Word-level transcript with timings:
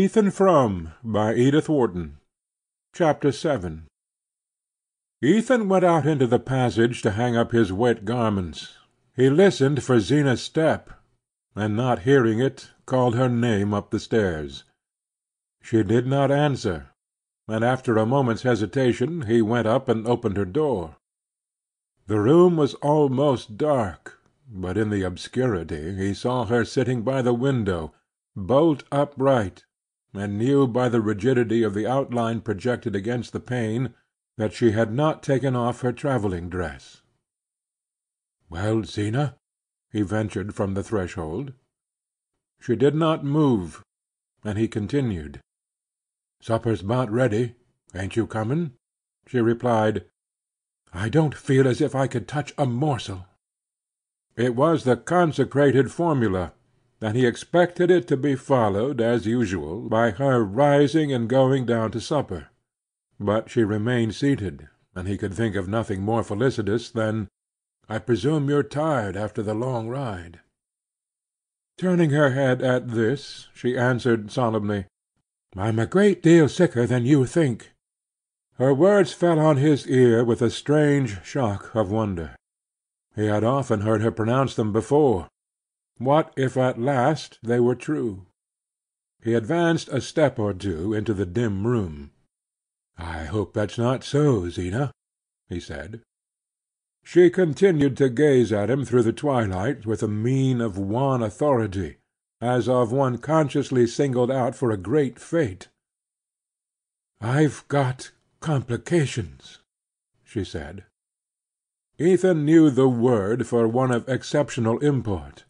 ETHAN 0.00 0.30
FROME 0.30 0.92
by 1.02 1.34
Edith 1.34 1.68
Wharton 1.68 2.18
Chapter 2.94 3.32
VII 3.32 3.80
Ethan 5.20 5.68
went 5.68 5.84
out 5.84 6.06
into 6.06 6.28
the 6.28 6.38
passage 6.38 7.02
to 7.02 7.10
hang 7.10 7.36
up 7.36 7.50
his 7.50 7.72
wet 7.72 8.04
garments. 8.04 8.76
He 9.16 9.28
listened 9.28 9.82
for 9.82 9.98
Zeena's 9.98 10.40
step, 10.40 10.90
and 11.56 11.76
not 11.76 12.02
hearing 12.02 12.38
it, 12.38 12.70
called 12.86 13.16
her 13.16 13.28
name 13.28 13.74
up 13.74 13.90
the 13.90 13.98
stairs. 13.98 14.62
She 15.60 15.82
did 15.82 16.06
not 16.06 16.30
answer, 16.30 16.90
and 17.48 17.64
after 17.64 17.96
a 17.96 18.06
moment's 18.06 18.42
hesitation 18.42 19.22
he 19.22 19.42
went 19.42 19.66
up 19.66 19.88
and 19.88 20.06
opened 20.06 20.36
her 20.36 20.44
door. 20.44 20.94
The 22.06 22.20
room 22.20 22.56
was 22.56 22.74
almost 22.74 23.56
dark, 23.56 24.20
but 24.48 24.78
in 24.78 24.90
the 24.90 25.02
obscurity 25.02 25.96
he 25.96 26.14
saw 26.14 26.44
her 26.44 26.64
sitting 26.64 27.02
by 27.02 27.20
the 27.20 27.34
window, 27.34 27.94
bolt 28.36 28.84
upright, 28.92 29.64
and 30.14 30.38
knew 30.38 30.66
by 30.66 30.88
the 30.88 31.00
rigidity 31.00 31.62
of 31.62 31.74
the 31.74 31.86
outline 31.86 32.40
projected 32.40 32.94
against 32.96 33.32
the 33.32 33.40
pane 33.40 33.94
that 34.36 34.52
she 34.52 34.70
had 34.70 34.92
not 34.92 35.22
taken 35.22 35.54
off 35.54 35.80
her 35.80 35.92
travelling 35.92 36.48
dress. 36.48 37.02
"Well, 38.48 38.84
Zeena?" 38.84 39.36
he 39.90 40.02
ventured 40.02 40.54
from 40.54 40.74
the 40.74 40.82
threshold. 40.82 41.52
She 42.60 42.76
did 42.76 42.94
not 42.94 43.24
move, 43.24 43.82
and 44.44 44.56
he 44.58 44.68
continued. 44.68 45.40
"Supper's 46.40 46.80
about 46.82 47.10
ready. 47.10 47.56
Ain't 47.94 48.16
you 48.16 48.26
coming?" 48.26 48.74
She 49.26 49.40
replied, 49.40 50.06
"I 50.92 51.08
don't 51.08 51.34
feel 51.34 51.68
as 51.68 51.80
if 51.80 51.94
I 51.94 52.06
could 52.06 52.26
touch 52.26 52.52
a 52.56 52.64
morsel." 52.66 53.26
It 54.36 54.54
was 54.54 54.84
the 54.84 54.96
consecrated 54.96 55.90
formula 55.90 56.54
and 57.00 57.16
he 57.16 57.26
expected 57.26 57.90
it 57.90 58.08
to 58.08 58.16
be 58.16 58.34
followed, 58.34 59.00
as 59.00 59.26
usual, 59.26 59.88
by 59.88 60.10
her 60.10 60.44
rising 60.44 61.12
and 61.12 61.28
going 61.28 61.64
down 61.64 61.90
to 61.90 62.00
supper. 62.00 62.48
But 63.20 63.50
she 63.50 63.64
remained 63.64 64.14
seated, 64.14 64.68
and 64.94 65.06
he 65.06 65.16
could 65.16 65.34
think 65.34 65.54
of 65.54 65.68
nothing 65.68 66.02
more 66.02 66.22
felicitous 66.22 66.90
than, 66.90 67.28
"I 67.88 67.98
presume 67.98 68.48
you're 68.48 68.62
tired 68.62 69.16
after 69.16 69.42
the 69.42 69.54
long 69.54 69.88
ride." 69.88 70.40
Turning 71.76 72.10
her 72.10 72.30
head 72.30 72.60
at 72.60 72.88
this, 72.88 73.48
she 73.54 73.78
answered 73.78 74.30
solemnly, 74.32 74.86
"I'm 75.56 75.78
a 75.78 75.86
great 75.86 76.22
deal 76.22 76.48
sicker 76.48 76.86
than 76.86 77.06
you 77.06 77.24
think." 77.24 77.72
Her 78.54 78.74
words 78.74 79.12
fell 79.12 79.38
on 79.38 79.56
his 79.56 79.86
ear 79.86 80.24
with 80.24 80.42
a 80.42 80.50
strange 80.50 81.22
shock 81.24 81.74
of 81.76 81.92
wonder. 81.92 82.34
He 83.14 83.26
had 83.26 83.44
often 83.44 83.82
heard 83.82 84.02
her 84.02 84.10
pronounce 84.10 84.56
them 84.56 84.72
before. 84.72 85.28
What 85.98 86.32
if 86.36 86.56
at 86.56 86.80
last 86.80 87.38
they 87.42 87.60
were 87.60 87.74
true? 87.74 88.26
He 89.20 89.34
advanced 89.34 89.88
a 89.88 90.00
step 90.00 90.38
or 90.38 90.54
two 90.54 90.94
into 90.94 91.12
the 91.12 91.26
dim 91.26 91.66
room. 91.66 92.12
"I 92.96 93.24
hope 93.24 93.52
that's 93.52 93.76
not 93.78 94.04
so, 94.04 94.48
Zeena," 94.48 94.92
he 95.48 95.58
said. 95.58 96.02
She 97.02 97.30
continued 97.30 97.96
to 97.96 98.08
gaze 98.08 98.52
at 98.52 98.70
him 98.70 98.84
through 98.84 99.02
the 99.02 99.12
twilight 99.12 99.86
with 99.86 100.02
a 100.02 100.08
mien 100.08 100.60
of 100.60 100.78
wan 100.78 101.22
authority, 101.22 101.96
as 102.40 102.68
of 102.68 102.92
one 102.92 103.18
consciously 103.18 103.86
singled 103.86 104.30
out 104.30 104.54
for 104.54 104.70
a 104.70 104.76
great 104.76 105.18
fate. 105.18 105.68
"I've 107.20 107.66
got 107.66 108.12
complications," 108.40 109.58
she 110.22 110.44
said. 110.44 110.84
Ethan 111.98 112.44
knew 112.44 112.70
the 112.70 112.88
word 112.88 113.48
for 113.48 113.66
one 113.66 113.90
of 113.90 114.08
exceptional 114.08 114.78
import. 114.78 115.44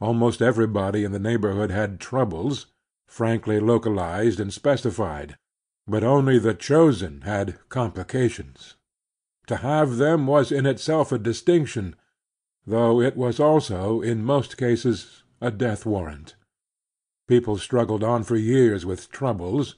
Almost 0.00 0.40
everybody 0.40 1.04
in 1.04 1.12
the 1.12 1.18
neighborhood 1.18 1.70
had 1.70 2.00
troubles, 2.00 2.66
frankly 3.06 3.60
localized 3.60 4.40
and 4.40 4.50
specified, 4.50 5.36
but 5.86 6.02
only 6.02 6.38
the 6.38 6.54
chosen 6.54 7.20
had 7.20 7.58
complications. 7.68 8.76
To 9.46 9.56
have 9.56 9.98
them 9.98 10.26
was 10.26 10.50
in 10.50 10.64
itself 10.64 11.12
a 11.12 11.18
distinction, 11.18 11.96
though 12.66 13.00
it 13.00 13.14
was 13.14 13.38
also, 13.38 14.00
in 14.00 14.24
most 14.24 14.56
cases, 14.56 15.22
a 15.40 15.50
death 15.50 15.84
warrant. 15.84 16.34
People 17.28 17.58
struggled 17.58 18.02
on 18.02 18.22
for 18.22 18.36
years 18.36 18.86
with 18.86 19.10
troubles, 19.10 19.76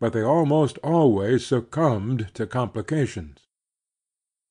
but 0.00 0.12
they 0.12 0.22
almost 0.22 0.78
always 0.78 1.46
succumbed 1.46 2.28
to 2.34 2.46
complications. 2.46 3.46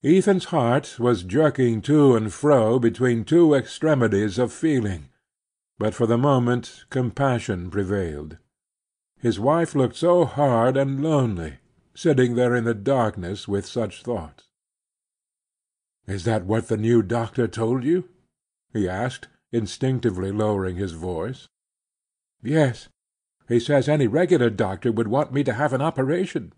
Ethan's 0.02 0.46
heart 0.46 0.96
was 0.98 1.24
jerking 1.24 1.82
to 1.82 2.16
and 2.16 2.32
fro 2.32 2.78
between 2.78 3.22
two 3.22 3.52
extremities 3.52 4.38
of 4.38 4.50
feeling, 4.50 5.09
but 5.80 5.94
for 5.94 6.06
the 6.06 6.18
moment 6.18 6.84
compassion 6.90 7.70
prevailed. 7.70 8.36
His 9.18 9.40
wife 9.40 9.74
looked 9.74 9.96
so 9.96 10.26
hard 10.26 10.76
and 10.76 11.02
lonely, 11.02 11.54
sitting 11.94 12.34
there 12.34 12.54
in 12.54 12.64
the 12.64 12.74
darkness 12.74 13.48
with 13.48 13.64
such 13.64 14.02
thoughts. 14.02 14.44
"Is 16.06 16.24
that 16.24 16.44
what 16.44 16.68
the 16.68 16.76
new 16.76 17.02
doctor 17.02 17.48
told 17.48 17.82
you?" 17.82 18.10
he 18.74 18.86
asked, 18.86 19.28
instinctively 19.52 20.30
lowering 20.30 20.76
his 20.76 20.92
voice. 20.92 21.48
"Yes. 22.42 22.90
He 23.48 23.58
says 23.58 23.88
any 23.88 24.06
regular 24.06 24.50
doctor 24.50 24.92
would 24.92 25.08
want 25.08 25.32
me 25.32 25.42
to 25.44 25.54
have 25.54 25.72
an 25.72 25.80
operation. 25.80 26.52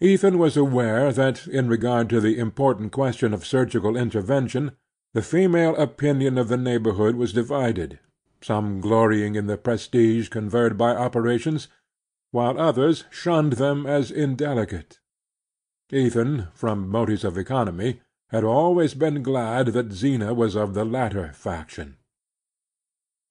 Ethan 0.00 0.36
was 0.36 0.54
aware 0.54 1.12
that, 1.12 1.48
in 1.48 1.66
regard 1.66 2.10
to 2.10 2.20
the 2.20 2.38
important 2.38 2.92
question 2.92 3.32
of 3.32 3.46
surgical 3.46 3.96
intervention, 3.96 4.72
the 5.14 5.22
female 5.22 5.74
opinion 5.76 6.36
of 6.36 6.48
the 6.48 6.58
neighborhood 6.58 7.16
was 7.16 7.32
divided, 7.32 8.00
some 8.44 8.78
glorying 8.78 9.36
in 9.36 9.46
the 9.46 9.56
prestige 9.56 10.28
conferred 10.28 10.76
by 10.76 10.94
operations, 10.94 11.68
while 12.30 12.60
others 12.60 13.04
shunned 13.08 13.54
them 13.54 13.86
as 13.86 14.10
indelicate. 14.10 14.98
Ethan, 15.90 16.48
from 16.52 16.86
motives 16.86 17.24
of 17.24 17.38
economy, 17.38 18.02
had 18.28 18.44
always 18.44 18.92
been 18.92 19.22
glad 19.22 19.68
that 19.68 19.92
Zeena 19.92 20.34
was 20.34 20.56
of 20.56 20.74
the 20.74 20.84
latter 20.84 21.32
faction. 21.32 21.96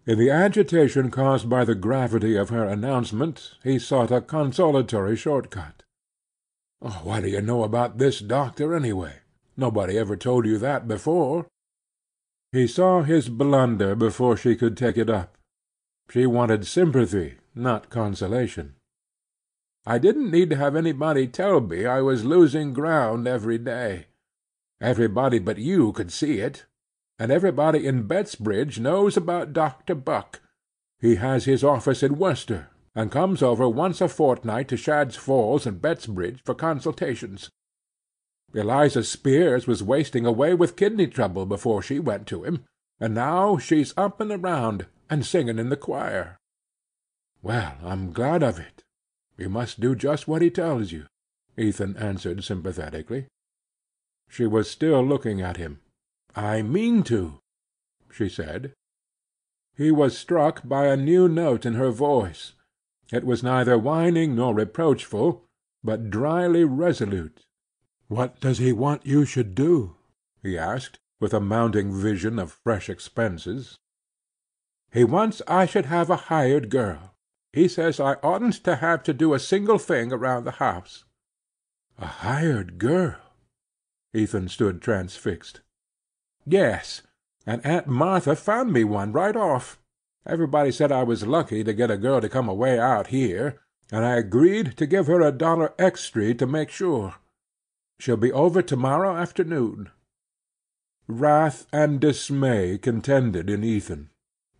In 0.07 0.17
the 0.17 0.31
agitation 0.31 1.11
caused 1.11 1.47
by 1.47 1.63
the 1.63 1.75
gravity 1.75 2.35
of 2.35 2.49
her 2.49 2.65
announcement 2.65 3.53
he 3.63 3.77
sought 3.77 4.11
a 4.11 4.19
consolatory 4.19 5.15
short 5.15 5.51
cut. 5.51 5.83
Oh, 6.81 7.01
what 7.03 7.21
do 7.21 7.29
you 7.29 7.41
know 7.41 7.63
about 7.63 7.99
this 7.99 8.19
doctor, 8.19 8.73
anyway? 8.73 9.19
Nobody 9.55 9.95
ever 9.95 10.17
told 10.17 10.47
you 10.47 10.57
that 10.57 10.87
before." 10.87 11.45
He 12.53 12.67
saw 12.67 13.01
his 13.01 13.29
blunder 13.29 13.95
before 13.95 14.37
she 14.37 14.55
could 14.55 14.77
take 14.77 14.95
it 14.95 15.09
up. 15.09 15.37
She 16.11 16.27
wanted 16.27 16.67
sympathy, 16.67 17.37
not 17.55 17.89
consolation. 17.89 18.75
"I 19.87 19.97
didn't 19.97 20.29
need 20.29 20.51
to 20.51 20.55
have 20.55 20.75
anybody 20.75 21.27
tell 21.27 21.61
me 21.61 21.87
I 21.87 22.01
was 22.01 22.23
losing 22.23 22.71
ground 22.71 23.27
every 23.27 23.57
day. 23.57 24.05
Everybody 24.79 25.39
but 25.39 25.57
you 25.57 25.91
could 25.93 26.11
see 26.11 26.39
it. 26.39 26.65
And 27.17 27.31
everybody 27.31 27.87
in 27.87 28.07
Bettsbridge 28.07 28.79
knows 28.79 29.17
about 29.17 29.53
Dr. 29.53 29.95
Buck. 29.95 30.39
He 30.99 31.15
has 31.15 31.45
his 31.45 31.63
office 31.63 32.03
in 32.03 32.19
Worcester 32.19 32.67
and 32.93 33.11
comes 33.11 33.41
over 33.41 33.67
once 33.67 33.99
a 33.99 34.07
fortnight 34.07 34.67
to 34.67 34.77
Shadd's 34.77 35.15
Falls 35.15 35.65
and 35.65 35.81
Bettsbridge 35.81 36.41
for 36.45 36.53
consultations. 36.53 37.49
Eliza 38.53 39.03
Spears 39.03 39.65
was 39.65 39.81
wasting 39.81 40.25
away 40.25 40.53
with 40.53 40.75
kidney 40.75 41.07
trouble 41.07 41.45
before 41.45 41.81
she 41.81 41.99
went 41.99 42.27
to 42.27 42.43
him, 42.43 42.63
and 42.99 43.15
now 43.15 43.57
she's 43.57 43.93
up 43.97 44.21
and 44.21 44.31
around, 44.31 44.85
and 45.09 45.25
singing 45.25 45.57
in 45.57 45.69
the 45.69 45.77
choir. 45.77 46.37
Well, 47.41 47.75
I'm 47.83 48.13
glad 48.13 48.43
of 48.43 48.59
it. 48.59 48.83
You 49.37 49.49
must 49.49 49.79
do 49.79 49.95
just 49.95 50.27
what 50.27 50.41
he 50.41 50.49
tells 50.49 50.91
you, 50.91 51.07
Ethan 51.57 51.97
answered 51.97 52.43
sympathetically. 52.43 53.25
She 54.29 54.45
was 54.45 54.69
still 54.69 55.03
looking 55.03 55.41
at 55.41 55.57
him. 55.57 55.79
I 56.35 56.61
mean 56.61 57.03
to, 57.03 57.39
she 58.11 58.29
said. 58.29 58.73
He 59.75 59.91
was 59.91 60.17
struck 60.17 60.67
by 60.67 60.87
a 60.87 60.97
new 60.97 61.27
note 61.27 61.65
in 61.65 61.73
her 61.73 61.91
voice. 61.91 62.53
It 63.11 63.25
was 63.25 63.43
neither 63.43 63.77
whining 63.77 64.35
nor 64.35 64.53
reproachful, 64.53 65.45
but 65.83 66.09
dryly 66.09 66.63
resolute. 66.63 67.41
"What 68.13 68.39
does 68.39 68.59
he 68.59 68.71
want 68.71 69.07
you 69.07 69.25
should 69.25 69.55
do?" 69.55 69.95
he 70.43 70.55
asked, 70.55 70.99
with 71.19 71.33
a 71.33 71.39
mounting 71.39 71.91
vision 71.91 72.37
of 72.37 72.59
fresh 72.63 72.87
expenses. 72.87 73.79
"He 74.91 75.03
wants 75.03 75.41
I 75.47 75.65
should 75.65 75.87
have 75.87 76.11
a 76.11 76.27
hired 76.29 76.69
girl. 76.69 77.15
He 77.53 77.67
says 77.67 77.99
I 77.99 78.17
oughtn't 78.21 78.63
to 78.65 78.75
have 78.75 79.01
to 79.05 79.15
do 79.15 79.33
a 79.33 79.39
single 79.39 79.79
thing 79.79 80.13
around 80.13 80.43
the 80.43 80.61
house." 80.61 81.05
"A 81.97 82.05
hired 82.05 82.77
girl!" 82.77 83.15
Ethan 84.13 84.47
stood 84.47 84.79
transfixed. 84.79 85.61
"Yes, 86.45 87.01
and 87.47 87.65
Aunt 87.65 87.87
Martha 87.87 88.35
found 88.35 88.71
me 88.71 88.83
one 88.83 89.11
right 89.11 89.35
off. 89.35 89.81
Everybody 90.23 90.71
said 90.71 90.91
I 90.91 91.01
was 91.01 91.25
lucky 91.25 91.63
to 91.63 91.73
get 91.73 91.89
a 91.89 91.97
girl 91.97 92.21
to 92.21 92.29
come 92.29 92.47
away 92.47 92.77
out 92.79 93.07
here, 93.07 93.59
and 93.91 94.05
I 94.05 94.17
agreed 94.17 94.77
to 94.77 94.85
give 94.85 95.07
her 95.07 95.21
a 95.21 95.31
dollar 95.31 95.73
extry 95.79 96.35
to 96.35 96.45
make 96.45 96.69
sure. 96.69 97.15
She'll 98.03 98.17
be 98.17 98.33
over 98.33 98.61
to 98.61 98.75
morrow 98.75 99.15
afternoon." 99.15 99.89
Wrath 101.07 101.67
and 101.71 102.01
dismay 102.01 102.77
contended 102.77 103.49
in 103.49 103.63
Ethan. 103.63 104.09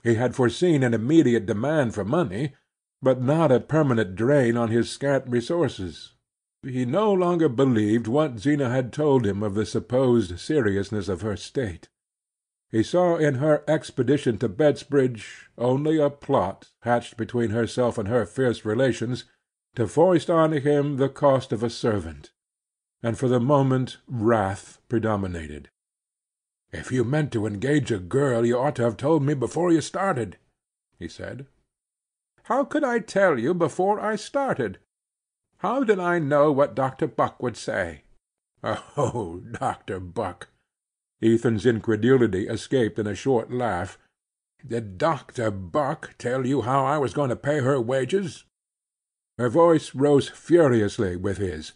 He 0.02 0.14
had 0.14 0.34
foreseen 0.34 0.82
an 0.82 0.94
immediate 0.94 1.46
demand 1.46 1.94
for 1.94 2.06
money, 2.06 2.56
but 3.02 3.22
not 3.22 3.52
a 3.52 3.60
permanent 3.60 4.16
drain 4.16 4.56
on 4.56 4.70
his 4.70 4.90
scant 4.90 5.26
resources. 5.28 6.14
He 6.62 6.86
no 6.86 7.12
longer 7.12 7.50
believed 7.50 8.08
what 8.08 8.40
Zeena 8.40 8.70
had 8.70 8.94
told 8.94 9.26
him 9.26 9.44
of 9.44 9.56
the 9.56 9.66
supposed 9.66 10.40
seriousness 10.40 11.10
of 11.10 11.20
her 11.20 11.36
state. 11.36 11.90
He 12.72 12.82
saw 12.82 13.18
in 13.18 13.36
her 13.36 13.66
expedition 13.68 14.38
to 14.38 14.48
Bettsbridge 14.48 15.50
only 15.58 15.98
a 15.98 16.10
plot 16.10 16.72
hatched 16.84 17.18
between 17.18 17.50
herself 17.50 17.98
and 17.98 18.08
her 18.08 18.26
fierce 18.26 18.64
relations 18.64 19.26
to 19.76 19.86
foist 19.86 20.30
on 20.30 20.54
him 20.54 20.96
the 20.96 21.10
cost 21.10 21.52
of 21.52 21.62
a 21.62 21.70
servant, 21.70 22.32
and 23.04 23.20
for 23.20 23.28
the 23.28 23.40
moment 23.40 23.98
wrath 24.08 24.80
predominated. 24.88 25.70
"If 26.72 26.90
you 26.90 27.04
meant 27.04 27.34
to 27.34 27.46
engage 27.46 27.92
a 27.92 28.00
girl 28.00 28.46
you 28.46 28.58
ought 28.58 28.78
to 28.78 28.84
have 28.84 28.96
told 28.96 29.22
me 29.22 29.34
before 29.34 29.74
you 29.74 29.82
started," 29.82 30.38
he 30.98 31.10
said. 31.10 31.46
"How 32.44 32.64
could 32.64 32.84
I 32.84 33.00
tell 33.00 33.38
you 33.38 33.54
before 33.54 34.00
I 34.00 34.16
started? 34.16 34.80
How 35.58 35.84
did 35.84 36.00
I 36.00 36.18
know 36.18 36.52
what 36.52 36.76
Dr. 36.76 37.08
Buck 37.08 37.44
would 37.44 37.58
say?" 37.58 38.04
"Oh, 38.64 39.42
Dr. 39.52 40.00
Buck!" 40.00 40.48
Ethan's 41.22 41.66
incredulity 41.66 42.48
escaped 42.48 42.98
in 42.98 43.08
a 43.08 43.16
short 43.16 43.52
laugh. 43.52 44.00
"Did 44.66 44.98
Dr. 44.98 45.52
Buck 45.52 46.16
tell 46.18 46.46
you 46.46 46.62
how 46.62 46.86
I 46.86 46.98
was 46.98 47.14
going 47.14 47.30
to 47.30 47.36
pay 47.36 47.60
her 47.60 47.82
wages?" 47.82 48.46
Her 49.38 49.50
voice 49.50 49.94
rose 49.94 50.30
furiously 50.30 51.18
with 51.18 51.38
his. 51.38 51.74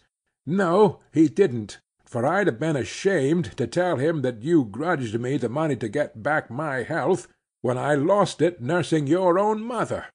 "No, 0.50 1.00
he 1.12 1.28
didn't, 1.28 1.78
for 2.06 2.24
I'd 2.24 2.46
have 2.46 2.58
been 2.58 2.74
ashamed 2.74 3.54
to 3.58 3.66
tell 3.66 3.96
him 3.96 4.22
that 4.22 4.40
you 4.40 4.64
grudged 4.64 5.20
me 5.20 5.36
the 5.36 5.50
money 5.50 5.76
to 5.76 5.90
get 5.90 6.22
back 6.22 6.50
my 6.50 6.84
health, 6.84 7.28
when 7.60 7.76
I 7.76 7.96
lost 7.96 8.40
it 8.40 8.58
nursing 8.58 9.06
your 9.06 9.38
own 9.38 9.62
mother. 9.62 10.06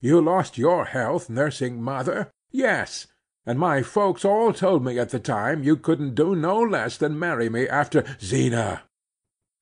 You 0.00 0.22
lost 0.22 0.56
your 0.56 0.86
health 0.86 1.28
nursing 1.28 1.82
mother? 1.82 2.30
Yes, 2.52 3.06
and 3.44 3.58
my 3.58 3.82
folks 3.82 4.24
all 4.24 4.54
told 4.54 4.82
me 4.82 4.98
at 4.98 5.10
the 5.10 5.20
time 5.20 5.62
you 5.62 5.76
couldn't 5.76 6.14
do 6.14 6.34
no 6.34 6.58
less 6.58 6.96
than 6.96 7.18
marry 7.18 7.50
me 7.50 7.68
after 7.68 8.02
Zeena!" 8.22 8.84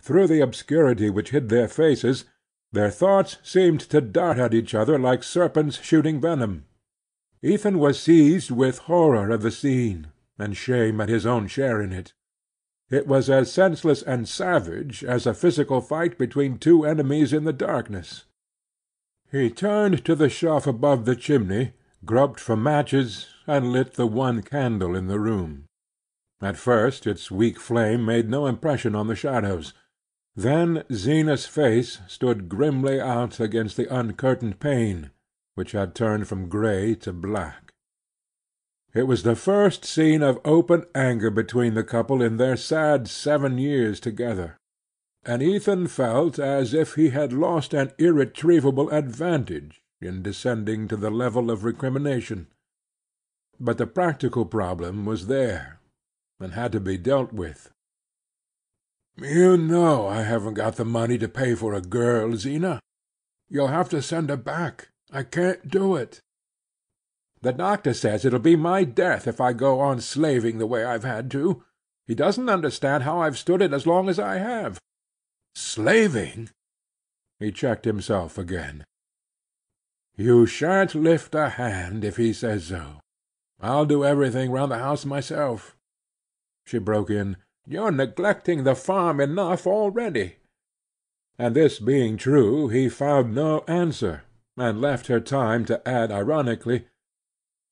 Through 0.01 0.29
the 0.29 0.43
obscurity 0.43 1.11
which 1.11 1.31
hid 1.31 1.49
their 1.49 1.67
faces, 1.67 2.25
their 2.71 2.91
thoughts 2.91 3.39
seemed 3.43 3.81
to 3.81 4.01
dart 4.01 4.39
at 4.39 4.55
each 4.55 4.77
other 4.77 4.97
like 4.97 5.25
serpents 5.25 5.83
shooting 5.83 6.21
venom. 6.21 6.67
Ethan 7.43 7.79
was 7.79 8.01
seized 8.01 8.51
with 8.51 8.79
horror 8.79 9.31
of 9.31 9.43
the 9.43 9.51
scene, 9.51 10.09
and 10.39 10.57
shame 10.57 11.01
at 11.01 11.09
his 11.09 11.27
own 11.27 11.49
share 11.49 11.83
in 11.83 11.93
it. 11.93 12.13
It 12.89 13.07
was 13.07 13.29
as 13.29 13.51
senseless 13.51 14.03
and 14.03 14.29
savage 14.29 15.03
as 15.03 15.27
a 15.27 15.35
physical 15.35 15.81
fight 15.81 16.19
between 16.19 16.59
two 16.59 16.85
enemies 16.85 17.33
in 17.33 17.45
the 17.45 17.53
darkness. 17.53 18.27
He 19.31 19.51
turned 19.51 20.05
to 20.05 20.15
the 20.15 20.29
shelf 20.29 20.67
above 20.67 21.05
the 21.05 21.17
chimney, 21.17 21.73
groped 22.05 22.39
for 22.39 22.57
matches, 22.57 23.29
and 23.47 23.73
lit 23.73 23.95
the 23.95 24.07
one 24.07 24.43
candle 24.43 24.95
in 24.95 25.09
the 25.09 25.19
room. 25.19 25.65
At 26.41 26.57
first 26.57 27.07
its 27.07 27.31
weak 27.31 27.59
flame 27.59 28.05
made 28.05 28.29
no 28.29 28.47
impression 28.47 28.95
on 28.95 29.07
the 29.07 29.17
shadows. 29.17 29.73
Then 30.37 30.85
Zeena's 30.93 31.47
face 31.47 32.01
stood 32.07 32.49
grimly 32.49 33.01
out 33.01 33.41
against 33.41 33.77
the 33.77 33.87
uncurtained 33.87 34.61
pane, 34.61 35.11
which 35.55 35.73
had 35.73 35.95
turned 35.95 36.29
from 36.29 36.49
grey 36.49 36.95
to 36.95 37.13
black. 37.13 37.73
It 38.95 39.05
was 39.05 39.23
the 39.23 39.37
first 39.37 39.85
scene 39.85 40.23
of 40.23 40.41
open 40.45 40.85
anger 40.95 41.31
between 41.31 41.75
the 41.75 41.85
couple 41.85 42.23
in 42.23 42.37
their 42.37 42.57
sad 42.57 43.09
seven 43.09 43.59
years 43.59 44.01
together 44.01 44.57
and 45.25 45.43
Ethan 45.43 45.87
felt 45.87 46.39
as 46.39 46.75
if 46.75 46.95
he 46.95 47.11
had 47.11 47.33
lost 47.33 47.73
an 47.73 47.93
irretrievable 47.99 48.91
advantage 48.91 49.81
in 50.01 50.23
descending 50.23 50.89
to 50.89 50.97
the 50.97 51.11
level 51.11 51.51
of 51.51 51.65
recrimination. 51.65 52.49
But 53.61 53.79
the 53.79 53.87
practical 53.87 54.45
problem 54.45 55.05
was 55.05 55.29
there, 55.29 55.79
and 56.41 56.53
had 56.53 56.73
to 56.73 56.81
be 56.81 56.99
dealt 56.99 57.33
with. 57.33 57.71
"You 59.17 59.57
know 59.57 60.09
I 60.09 60.23
haven't 60.23 60.55
got 60.55 60.75
the 60.75 60.85
money 60.85 61.19
to 61.19 61.29
pay 61.29 61.55
for 61.55 61.73
a 61.73 61.81
girl, 61.81 62.35
Zeena. 62.37 62.81
You'll 63.49 63.69
have 63.69 63.89
to 63.91 64.03
send 64.03 64.29
her 64.31 64.37
back. 64.37 64.89
I 65.13 65.23
can't 65.25 65.69
do 65.69 65.95
it." 65.95 66.23
"The 67.43 67.53
doctor 67.53 67.93
says 67.93 68.25
it'll 68.25 68.39
be 68.39 68.57
my 68.57 68.83
death 68.83 69.27
if 69.27 69.41
I 69.41 69.53
go 69.53 69.79
on 69.79 70.01
slaving 70.01 70.57
the 70.57 70.67
way 70.67 70.85
I've 70.85 71.05
had 71.05 71.31
to. 71.33 71.63
He 72.07 72.15
doesn't 72.15 72.49
understand 72.49 73.03
how 73.03 73.21
I've 73.21 73.39
stood 73.39 73.61
it 73.61 73.73
as 73.73 73.87
long 73.87 74.09
as 74.09 74.19
I 74.19 74.39
have. 74.39 74.81
Slaving!" 75.55 76.49
He 77.39 77.53
checked 77.53 77.85
himself 77.85 78.39
again. 78.39 78.85
"You 80.17 80.47
shan't 80.47 80.95
lift 80.95 81.35
a 81.35 81.51
hand 81.51 82.05
if 82.05 82.17
he 82.17 82.33
says 82.33 82.69
so. 82.69 83.01
I'll 83.61 83.87
do 83.87 84.05
everything 84.05 84.51
round 84.51 84.73
the 84.73 84.79
house 84.79 85.05
myself." 85.05 85.77
She 86.65 86.79
broke 86.79 87.11
in, 87.11 87.37
"You're 87.67 87.93
neglecting 87.93 88.65
the 88.65 88.75
farm 88.75 89.21
enough 89.21 89.67
already." 89.67 90.37
And 91.39 91.55
this 91.55 91.79
being 91.79 92.17
true, 92.17 92.69
he 92.69 92.89
found 92.89 93.35
no 93.35 93.61
answer, 93.69 94.25
and 94.57 94.81
left 94.81 95.07
her 95.07 95.21
time 95.21 95.65
to 95.65 95.87
add 95.89 96.13
ironically, 96.13 96.87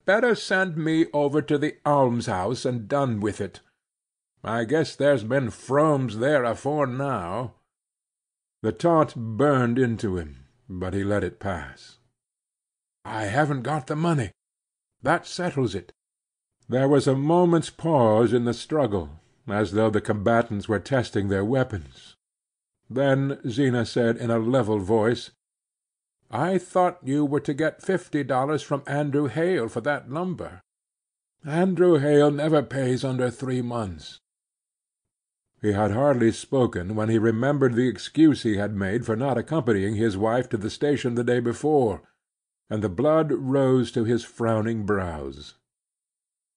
"Better 0.05 0.35
send 0.35 0.77
me 0.77 1.07
over 1.13 1.43
to 1.43 1.59
the 1.59 1.77
almshouse 1.85 2.65
and 2.65 2.89
done 2.89 3.21
with 3.21 3.41
it. 3.41 3.61
I 4.43 4.65
guess 4.65 4.97
there's 4.97 5.25
been 5.25 5.51
Fromes 5.51 6.19
there 6.19 6.45
afore 6.45 6.87
now. 6.87 7.57
The 8.63 8.73
taunt 8.73 9.15
burned 9.15 9.79
into 9.79 10.17
him, 10.17 10.47
but 10.69 10.95
he 10.95 11.05
let 11.05 11.23
it 11.23 11.39
pass. 11.39 11.99
"I 13.05 13.25
haven't 13.25 13.63
got 13.63 13.87
the 13.87 13.97
money. 13.97 14.33
That 15.03 15.27
settles 15.27 15.75
it." 15.75 15.93
There 16.69 16.89
was 16.89 17.07
a 17.07 17.17
moment's 17.17 17.71
pause 17.71 18.33
in 18.33 18.45
the 18.45 18.55
struggle, 18.55 19.21
as 19.47 19.73
though 19.73 19.91
the 19.91 20.01
combatants 20.01 20.69
were 20.69 20.79
testing 20.79 21.29
their 21.29 21.45
weapons. 21.45 22.17
Then 22.89 23.41
Zeena 23.49 23.85
said 23.85 24.17
in 24.17 24.31
a 24.31 24.39
level 24.39 24.79
voice, 24.79 25.31
"I 26.33 26.59
thought 26.59 27.01
you 27.03 27.25
were 27.25 27.41
to 27.41 27.53
get 27.53 27.83
fifty 27.83 28.23
dollars 28.23 28.63
from 28.63 28.85
Andrew 28.87 29.27
Hale 29.27 29.69
for 29.69 29.81
that 29.81 30.11
lumber." 30.11 30.61
"Andrew 31.45 31.99
Hale 31.99 32.31
never 32.31 32.63
pays 32.63 33.03
under 33.03 33.31
three 33.31 33.63
months. 33.63 34.21
He 35.61 35.73
had 35.73 35.91
hardly 35.91 36.31
spoken 36.31 36.95
when 36.95 37.09
he 37.09 37.19
remembered 37.19 37.75
the 37.75 37.89
excuse 37.89 38.45
he 38.45 38.59
had 38.59 38.77
made 38.77 39.05
for 39.05 39.17
not 39.17 39.39
accompanying 39.39 39.97
his 39.97 40.17
wife 40.17 40.49
to 40.51 40.57
the 40.57 40.71
station 40.71 41.17
the 41.17 41.25
day 41.25 41.41
before, 41.41 42.03
and 42.69 42.81
the 42.81 42.89
blood 42.89 43.33
rose 43.33 43.91
to 43.91 44.05
his 44.05 44.23
frowning 44.25 44.87
brows. 44.87 45.57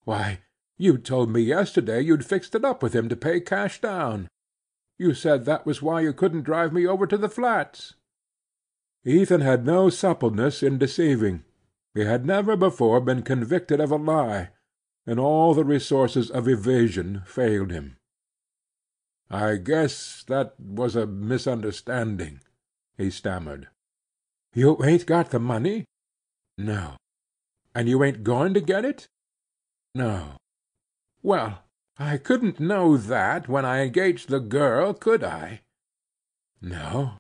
"Why, 0.04 0.42
you 0.78 1.00
told 1.00 1.32
me 1.32 1.42
yesterday 1.42 2.02
you'd 2.02 2.26
fixed 2.26 2.54
it 2.54 2.64
up 2.64 2.84
with 2.84 2.94
him 2.94 3.10
to 3.10 3.16
pay 3.16 3.40
cash 3.42 3.82
down. 3.82 4.28
You 5.00 5.16
said 5.16 5.46
that 5.46 5.66
was 5.66 5.82
why 5.82 6.02
you 6.02 6.14
couldn't 6.14 6.44
drive 6.44 6.72
me 6.72 6.86
over 6.86 7.08
to 7.08 7.18
the 7.18 7.28
flats." 7.28 7.96
Ethan 9.06 9.42
had 9.42 9.66
no 9.66 9.90
suppleness 9.90 10.64
in 10.64 10.78
deceiving. 10.78 11.44
He 11.94 12.06
had 12.06 12.26
never 12.26 12.56
before 12.56 13.02
been 13.02 13.22
convicted 13.22 13.80
of 13.80 13.92
a 13.92 13.98
lie, 13.98 14.52
and 15.06 15.20
all 15.20 15.54
the 15.54 15.66
resources 15.66 16.32
of 16.32 16.48
evasion 16.48 17.22
failed 17.26 17.72
him. 17.72 17.98
"I 19.30 19.58
guess 19.58 20.24
that 20.24 20.58
was 20.60 20.96
a 20.96 21.06
misunderstanding," 21.06 22.42
he 22.98 23.10
stammered. 23.10 23.68
"You 24.54 24.84
ain't 24.84 25.06
got 25.06 25.32
the 25.32 25.40
money?" 25.40 25.86
"No." 26.58 26.96
"And 27.76 27.90
you 27.90 28.04
ain't 28.04 28.24
going 28.24 28.54
to 28.54 28.62
get 28.62 28.86
it?" 28.86 29.08
"No." 29.94 30.38
"Well, 31.22 31.64
I 31.98 32.18
couldn't 32.18 32.60
know 32.60 32.96
that 32.98 33.48
when 33.48 33.66
I 33.66 33.82
engaged 33.84 34.30
the 34.30 34.40
girl, 34.40 34.94
could 34.94 35.24
I?" 35.24 35.62
"No." 36.62 37.18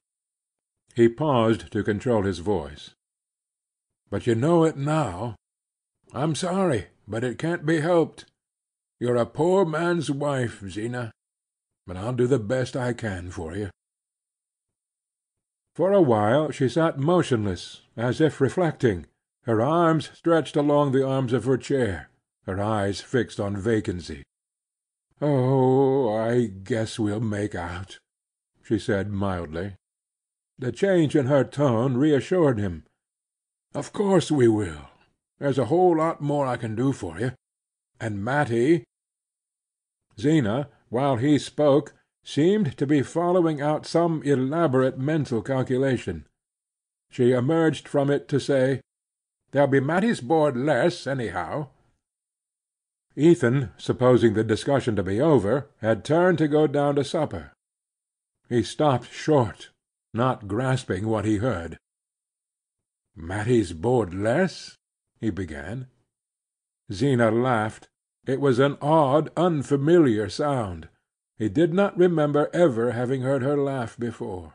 He 0.95 1.09
paused 1.09 1.71
to 1.71 1.83
control 1.83 2.23
his 2.23 2.39
voice. 2.39 2.93
"But 4.09 4.27
you 4.27 4.35
know 4.35 4.63
it 4.63 4.77
now. 4.77 5.35
I'm 6.13 6.35
sorry, 6.35 6.87
but 7.07 7.23
it 7.23 7.39
can't 7.39 7.65
be 7.65 7.79
helped. 7.79 8.25
You're 8.99 9.17
a 9.17 9.25
poor 9.25 9.65
man's 9.65 10.11
wife, 10.11 10.61
Zeena 10.61 11.11
but 11.85 11.97
I'll 11.97 12.13
do 12.13 12.27
the 12.27 12.39
best 12.39 12.75
I 12.75 12.93
can 12.93 13.29
for 13.29 13.55
you." 13.55 13.69
For 15.75 15.91
a 15.91 16.01
while 16.01 16.51
she 16.51 16.69
sat 16.69 16.99
motionless, 16.99 17.81
as 17.97 18.21
if 18.21 18.39
reflecting, 18.39 19.07
her 19.43 19.61
arms 19.61 20.11
stretched 20.13 20.55
along 20.55 20.91
the 20.91 21.05
arms 21.05 21.33
of 21.33 21.45
her 21.45 21.57
chair, 21.57 22.09
her 22.45 22.61
eyes 22.61 23.01
fixed 23.01 23.39
on 23.39 23.57
vacancy. 23.57 24.23
"Oh, 25.19 26.13
I 26.13 26.45
guess 26.45 26.99
we'll 26.99 27.19
make 27.19 27.55
out," 27.55 27.97
she 28.61 28.77
said 28.77 29.11
mildly. 29.11 29.75
The 30.63 30.71
change 30.71 31.13
in 31.13 31.25
her 31.25 31.43
tone 31.43 31.97
reassured 31.97 32.57
him. 32.57 32.85
"Of 33.73 33.91
course 33.91 34.31
we 34.31 34.47
will. 34.47 34.87
There's 35.37 35.57
a 35.57 35.65
whole 35.65 35.97
lot 35.97 36.21
more 36.21 36.47
I 36.47 36.55
can 36.55 36.73
do 36.73 36.93
for 36.93 37.19
you. 37.19 37.33
And 37.99 38.23
Mattie 38.23 38.85
Zeena 40.17 40.69
while 40.87 41.17
he 41.17 41.37
spoke, 41.37 41.93
seemed 42.23 42.77
to 42.77 42.87
be 42.87 43.01
following 43.01 43.59
out 43.59 43.85
some 43.85 44.23
elaborate 44.23 44.97
mental 44.97 45.41
calculation. 45.41 46.29
She 47.09 47.33
emerged 47.33 47.85
from 47.85 48.09
it 48.09 48.29
to 48.29 48.39
say. 48.39 48.79
There'll 49.51 49.67
be 49.67 49.81
Mattie's 49.81 50.21
board 50.21 50.55
less, 50.55 51.05
anyhow." 51.05 51.71
Ethan, 53.17 53.71
supposing 53.75 54.33
the 54.33 54.45
discussion 54.45 54.95
to 54.95 55.03
be 55.03 55.19
over, 55.19 55.67
had 55.81 56.05
turned 56.05 56.37
to 56.37 56.47
go 56.47 56.67
down 56.67 56.95
to 56.95 57.03
supper. 57.03 57.51
He 58.47 58.63
stopped 58.63 59.11
short, 59.11 59.71
not 60.13 60.47
grasping 60.47 61.07
what 61.07 61.25
he 61.25 61.37
heard. 61.37 61.79
"Mattie's 63.15 63.73
board 63.73 64.13
less?" 64.13 64.77
he 65.19 65.29
began. 65.29 65.87
Zeena 66.91 67.31
laughed. 67.31 67.89
It 68.25 68.39
was 68.39 68.59
an 68.59 68.77
odd, 68.81 69.31
unfamiliar 69.35 70.29
sound. 70.29 70.87
He 71.37 71.49
did 71.49 71.73
not 71.73 71.97
remember 71.97 72.49
ever 72.53 72.91
having 72.91 73.21
heard 73.21 73.41
her 73.41 73.57
laugh 73.57 73.97
before. 73.97 74.53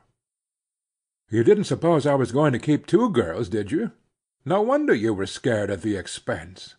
"You 1.28 1.44
didn't 1.44 1.64
suppose 1.64 2.06
I 2.06 2.14
was 2.14 2.32
going 2.32 2.52
to 2.52 2.58
keep 2.58 2.86
two 2.86 3.10
girls, 3.10 3.48
did 3.48 3.70
you? 3.70 3.92
No 4.44 4.62
wonder 4.62 4.94
you 4.94 5.12
were 5.12 5.26
scared 5.26 5.70
at 5.70 5.82
the 5.82 5.96
expense." 5.96 6.76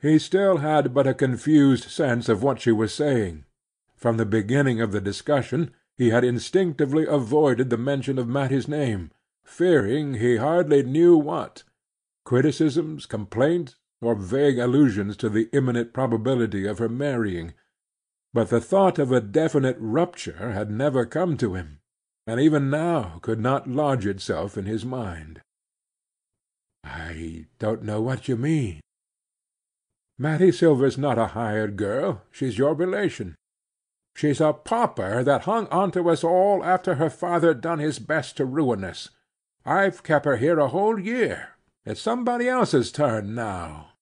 He 0.00 0.18
still 0.18 0.58
had 0.58 0.94
but 0.94 1.06
a 1.06 1.14
confused 1.14 1.90
sense 1.90 2.28
of 2.28 2.42
what 2.42 2.60
she 2.60 2.72
was 2.72 2.94
saying. 2.94 3.44
From 3.96 4.16
the 4.16 4.26
beginning 4.26 4.80
of 4.80 4.92
the 4.92 5.00
discussion 5.00 5.74
he 6.02 6.10
had 6.10 6.24
instinctively 6.24 7.06
avoided 7.06 7.70
the 7.70 7.78
mention 7.78 8.18
of 8.18 8.26
Mattie's 8.26 8.66
name, 8.66 9.12
fearing 9.44 10.14
he 10.14 10.34
hardly 10.34 10.82
knew 10.82 11.16
what 11.16 11.62
criticisms, 12.24 13.06
complaint, 13.06 13.76
or 14.00 14.16
vague 14.16 14.58
allusions 14.58 15.16
to 15.16 15.28
the 15.28 15.48
imminent 15.52 15.92
probability 15.92 16.66
of 16.66 16.80
her 16.80 16.88
marrying. 16.88 17.54
But 18.34 18.50
the 18.50 18.60
thought 18.60 18.98
of 18.98 19.12
a 19.12 19.20
definite 19.20 19.76
rupture 19.78 20.50
had 20.50 20.72
never 20.72 21.06
come 21.06 21.36
to 21.36 21.54
him, 21.54 21.78
and 22.26 22.40
even 22.40 22.68
now 22.68 23.20
could 23.22 23.38
not 23.38 23.70
lodge 23.70 24.04
itself 24.04 24.58
in 24.58 24.66
his 24.66 24.84
mind. 24.84 25.40
"I 26.82 27.46
don't 27.60 27.84
know 27.84 28.02
what 28.02 28.26
you 28.26 28.36
mean." 28.36 28.80
"Mattie 30.18 30.50
Silver's 30.50 30.98
not 30.98 31.16
a 31.16 31.28
hired 31.28 31.76
girl. 31.76 32.22
She's 32.32 32.58
your 32.58 32.74
relation. 32.74 33.36
She's 34.14 34.40
a 34.40 34.52
pauper 34.52 35.24
that 35.24 35.42
hung 35.42 35.66
on 35.68 35.90
to 35.92 36.10
us 36.10 36.22
all 36.22 36.62
after 36.62 36.96
her 36.96 37.10
father 37.10 37.54
done 37.54 37.78
his 37.78 37.98
best 37.98 38.36
to 38.36 38.44
ruin 38.44 38.84
us. 38.84 39.08
I've 39.64 40.02
kep 40.02 40.24
her 40.24 40.36
here 40.36 40.58
a 40.58 40.68
whole 40.68 40.98
year. 40.98 41.50
It's 41.84 42.00
somebody 42.00 42.48
else's 42.48 42.92
turn 42.92 43.34
now." 43.34 43.92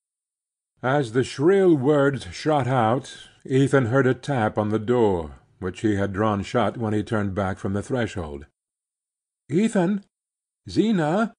As 0.83 1.13
the 1.13 1.25
shrill 1.25 1.77
words 1.77 2.25
shot 2.35 2.67
out, 2.67 3.29
Ethan 3.45 3.87
heard 3.87 4.07
a 4.07 4.15
tap 4.15 4.59
on 4.59 4.71
the 4.71 4.79
door, 4.79 5.37
which 5.59 5.81
he 5.81 5.97
had 5.97 6.13
drawn 6.13 6.43
shut 6.43 6.77
when 6.77 6.93
he 6.93 7.03
turned 7.03 7.35
back 7.35 7.59
from 7.59 7.73
the 7.73 7.83
threshold. 7.83 8.47
"Ethan! 9.49 10.05
Zeena!" 10.69 11.35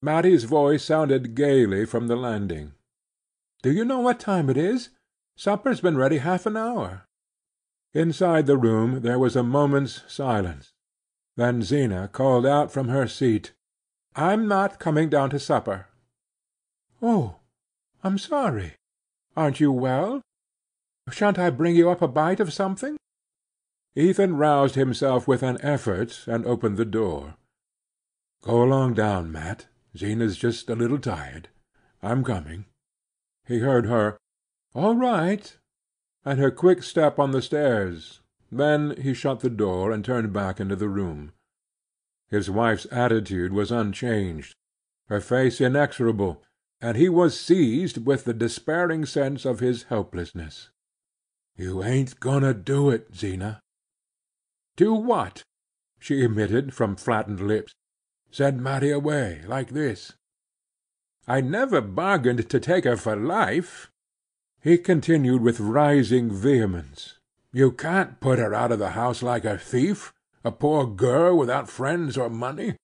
Mattie's 0.00 0.44
voice 0.44 0.84
sounded 0.84 1.34
gaily 1.34 1.84
from 1.84 2.06
the 2.06 2.16
landing. 2.16 2.74
"Do 3.62 3.72
you 3.72 3.84
know 3.84 3.98
what 3.98 4.20
time 4.20 4.48
it 4.48 4.56
is? 4.56 4.90
Supper's 5.36 5.80
been 5.80 5.96
ready 5.96 6.18
half 6.18 6.46
an 6.46 6.56
hour." 6.56 7.07
Inside 7.94 8.46
the 8.46 8.58
room 8.58 9.00
there 9.00 9.18
was 9.18 9.34
a 9.34 9.42
moment's 9.42 10.02
silence. 10.06 10.72
Then 11.36 11.62
Zeena 11.62 12.08
called 12.08 12.44
out 12.44 12.70
from 12.70 12.88
her 12.88 13.06
seat, 13.08 13.54
"I'm 14.14 14.46
not 14.46 14.78
coming 14.78 15.08
down 15.08 15.30
to 15.30 15.38
supper." 15.38 15.86
"Oh, 17.00 17.36
I'm 18.02 18.18
sorry. 18.18 18.74
Aren't 19.36 19.60
you 19.60 19.72
well? 19.72 20.22
Shan't 21.10 21.38
I 21.38 21.50
bring 21.50 21.76
you 21.76 21.88
up 21.90 22.02
a 22.02 22.08
bite 22.08 22.40
of 22.40 22.52
something?" 22.52 22.96
Ethan 23.94 24.36
roused 24.36 24.74
himself 24.74 25.26
with 25.26 25.42
an 25.42 25.58
effort, 25.62 26.26
and 26.26 26.44
opened 26.44 26.76
the 26.76 26.84
door. 26.84 27.36
"Go 28.42 28.62
along 28.62 28.94
down, 28.94 29.32
Matt. 29.32 29.66
Zeena's 29.96 30.36
just 30.36 30.68
a 30.68 30.76
little 30.76 30.98
tired. 30.98 31.48
I'm 32.02 32.22
coming." 32.22 32.66
He 33.46 33.60
heard 33.60 33.86
her 33.86 34.18
"All 34.74 34.94
right," 34.94 35.56
and 36.28 36.38
her 36.38 36.50
quick 36.50 36.82
step 36.82 37.18
on 37.18 37.30
the 37.30 37.40
stairs. 37.40 38.20
Then 38.52 38.94
he 39.00 39.14
shut 39.14 39.40
the 39.40 39.48
door 39.48 39.90
and 39.90 40.04
turned 40.04 40.30
back 40.30 40.60
into 40.60 40.76
the 40.76 40.90
room. 40.90 41.32
His 42.28 42.50
wife's 42.50 42.86
attitude 42.90 43.54
was 43.54 43.72
unchanged, 43.72 44.54
her 45.06 45.22
face 45.22 45.58
inexorable, 45.58 46.42
and 46.82 46.98
he 46.98 47.08
was 47.08 47.40
seized 47.40 48.04
with 48.04 48.24
the 48.24 48.34
despairing 48.34 49.06
sense 49.06 49.46
of 49.46 49.60
his 49.60 49.84
helplessness. 49.84 50.68
"You 51.56 51.82
ain't 51.82 52.20
going 52.20 52.42
to 52.42 52.52
do 52.52 52.90
it, 52.90 53.14
Zeena." 53.14 53.62
"Do 54.76 54.92
what?" 54.92 55.42
she 55.98 56.22
emitted 56.22 56.74
from 56.74 56.96
flattened 56.96 57.40
lips. 57.40 57.72
"Send 58.30 58.62
Mattie 58.62 58.90
away, 58.90 59.44
like 59.46 59.70
this." 59.70 60.12
"I 61.26 61.40
never 61.40 61.80
bargained 61.80 62.50
to 62.50 62.60
take 62.60 62.84
her 62.84 62.98
for 62.98 63.16
life," 63.16 63.90
he 64.60 64.76
continued 64.78 65.42
with 65.42 65.60
rising 65.60 66.30
vehemence. 66.30 67.18
"You 67.52 67.72
can't 67.72 68.20
put 68.20 68.38
her 68.38 68.52
out 68.54 68.72
of 68.72 68.78
the 68.78 68.90
house 68.90 69.22
like 69.22 69.44
a 69.44 69.58
thief, 69.58 70.12
a 70.44 70.52
poor 70.52 70.86
girl 70.86 71.36
without 71.36 71.68
friends 71.68 72.16
or 72.16 72.28
money. 72.28 72.76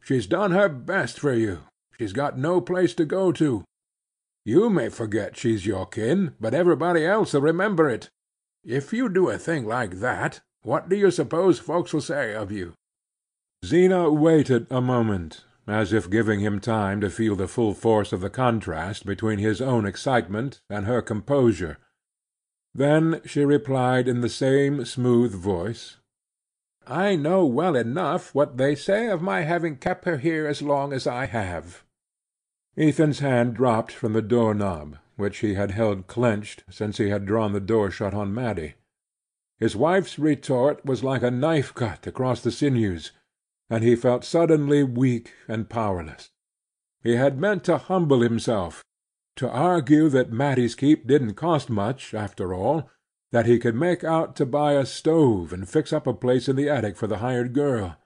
She's 0.00 0.26
done 0.26 0.52
her 0.52 0.68
best 0.68 1.18
for 1.18 1.32
you. 1.32 1.60
She's 1.98 2.12
got 2.12 2.38
no 2.38 2.60
place 2.60 2.94
to 2.94 3.04
go 3.04 3.32
to. 3.32 3.64
You 4.44 4.70
may 4.70 4.88
forget 4.88 5.36
she's 5.36 5.66
your 5.66 5.86
kin, 5.86 6.34
but 6.40 6.54
everybody 6.54 7.04
else'll 7.04 7.40
remember 7.40 7.88
it. 7.88 8.08
If 8.64 8.92
you 8.92 9.08
do 9.08 9.28
a 9.28 9.38
thing 9.38 9.66
like 9.66 10.00
that, 10.00 10.40
what 10.62 10.88
do 10.88 10.96
you 10.96 11.10
suppose 11.10 11.58
folks'll 11.58 12.00
say 12.00 12.34
of 12.34 12.52
you?" 12.52 12.74
Zeena 13.64 14.12
waited 14.12 14.66
a 14.70 14.80
moment, 14.80 15.44
as 15.66 15.92
if 15.92 16.10
giving 16.10 16.40
him 16.40 16.60
time 16.60 17.00
to 17.00 17.10
feel 17.10 17.36
the 17.36 17.48
full 17.48 17.74
force 17.74 18.12
of 18.12 18.20
the 18.20 18.30
contrast 18.30 19.04
between 19.04 19.38
his 19.38 19.60
own 19.60 19.84
excitement 19.84 20.60
and 20.70 20.86
her 20.86 21.02
composure. 21.02 21.78
Then 22.74 23.20
she 23.24 23.44
replied 23.44 24.06
in 24.06 24.20
the 24.20 24.28
same 24.28 24.84
smooth 24.84 25.34
voice, 25.34 25.96
"I 26.86 27.16
know 27.16 27.44
well 27.46 27.74
enough 27.74 28.34
what 28.34 28.56
they 28.58 28.74
say 28.74 29.08
of 29.08 29.22
my 29.22 29.40
having 29.40 29.76
kept 29.76 30.04
her 30.04 30.18
here 30.18 30.46
as 30.46 30.62
long 30.62 30.92
as 30.92 31.06
I 31.06 31.26
have." 31.26 31.84
Ethan's 32.76 33.20
hand 33.20 33.54
dropped 33.54 33.92
from 33.92 34.12
the 34.12 34.22
door 34.22 34.54
knob 34.54 34.98
which 35.16 35.38
he 35.38 35.54
had 35.54 35.70
held 35.70 36.06
clenched 36.06 36.62
since 36.70 36.98
he 36.98 37.08
had 37.08 37.26
drawn 37.26 37.52
the 37.52 37.60
door 37.60 37.90
shut 37.90 38.14
on 38.14 38.34
Mattie. 38.34 38.74
His 39.58 39.74
wife's 39.74 40.18
retort 40.18 40.84
was 40.84 41.02
like 41.02 41.22
a 41.22 41.30
knife 41.30 41.74
cut 41.74 42.06
across 42.06 42.42
the 42.42 42.50
sinews, 42.50 43.12
and 43.68 43.82
he 43.82 43.96
felt 43.96 44.24
suddenly 44.24 44.82
weak 44.82 45.32
and 45.48 45.68
powerless. 45.68 46.30
He 47.02 47.16
had 47.16 47.38
meant 47.38 47.64
to 47.64 47.78
humble 47.78 48.20
himself, 48.20 48.84
to 49.36 49.48
argue 49.48 50.08
that 50.08 50.32
Mattie's 50.32 50.74
keep 50.74 51.06
didn't 51.06 51.34
cost 51.34 51.68
much, 51.68 52.14
after 52.14 52.54
all, 52.54 52.88
that 53.32 53.46
he 53.46 53.58
could 53.58 53.74
make 53.74 54.02
out 54.02 54.34
to 54.36 54.46
buy 54.46 54.72
a 54.72 54.86
stove 54.86 55.52
and 55.52 55.68
fix 55.68 55.92
up 55.92 56.06
a 56.06 56.14
place 56.14 56.48
in 56.48 56.56
the 56.56 56.68
attic 56.68 56.96
for 56.96 57.06
the 57.06 57.18
hired 57.18 57.52
girl. 57.52 57.96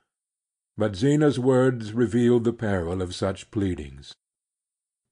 But 0.77 0.97
Zeena's 0.97 1.39
words 1.39 1.93
revealed 1.93 2.45
the 2.45 2.53
peril 2.53 3.03
of 3.03 3.15
such 3.15 3.51
pleadings. 3.51 4.15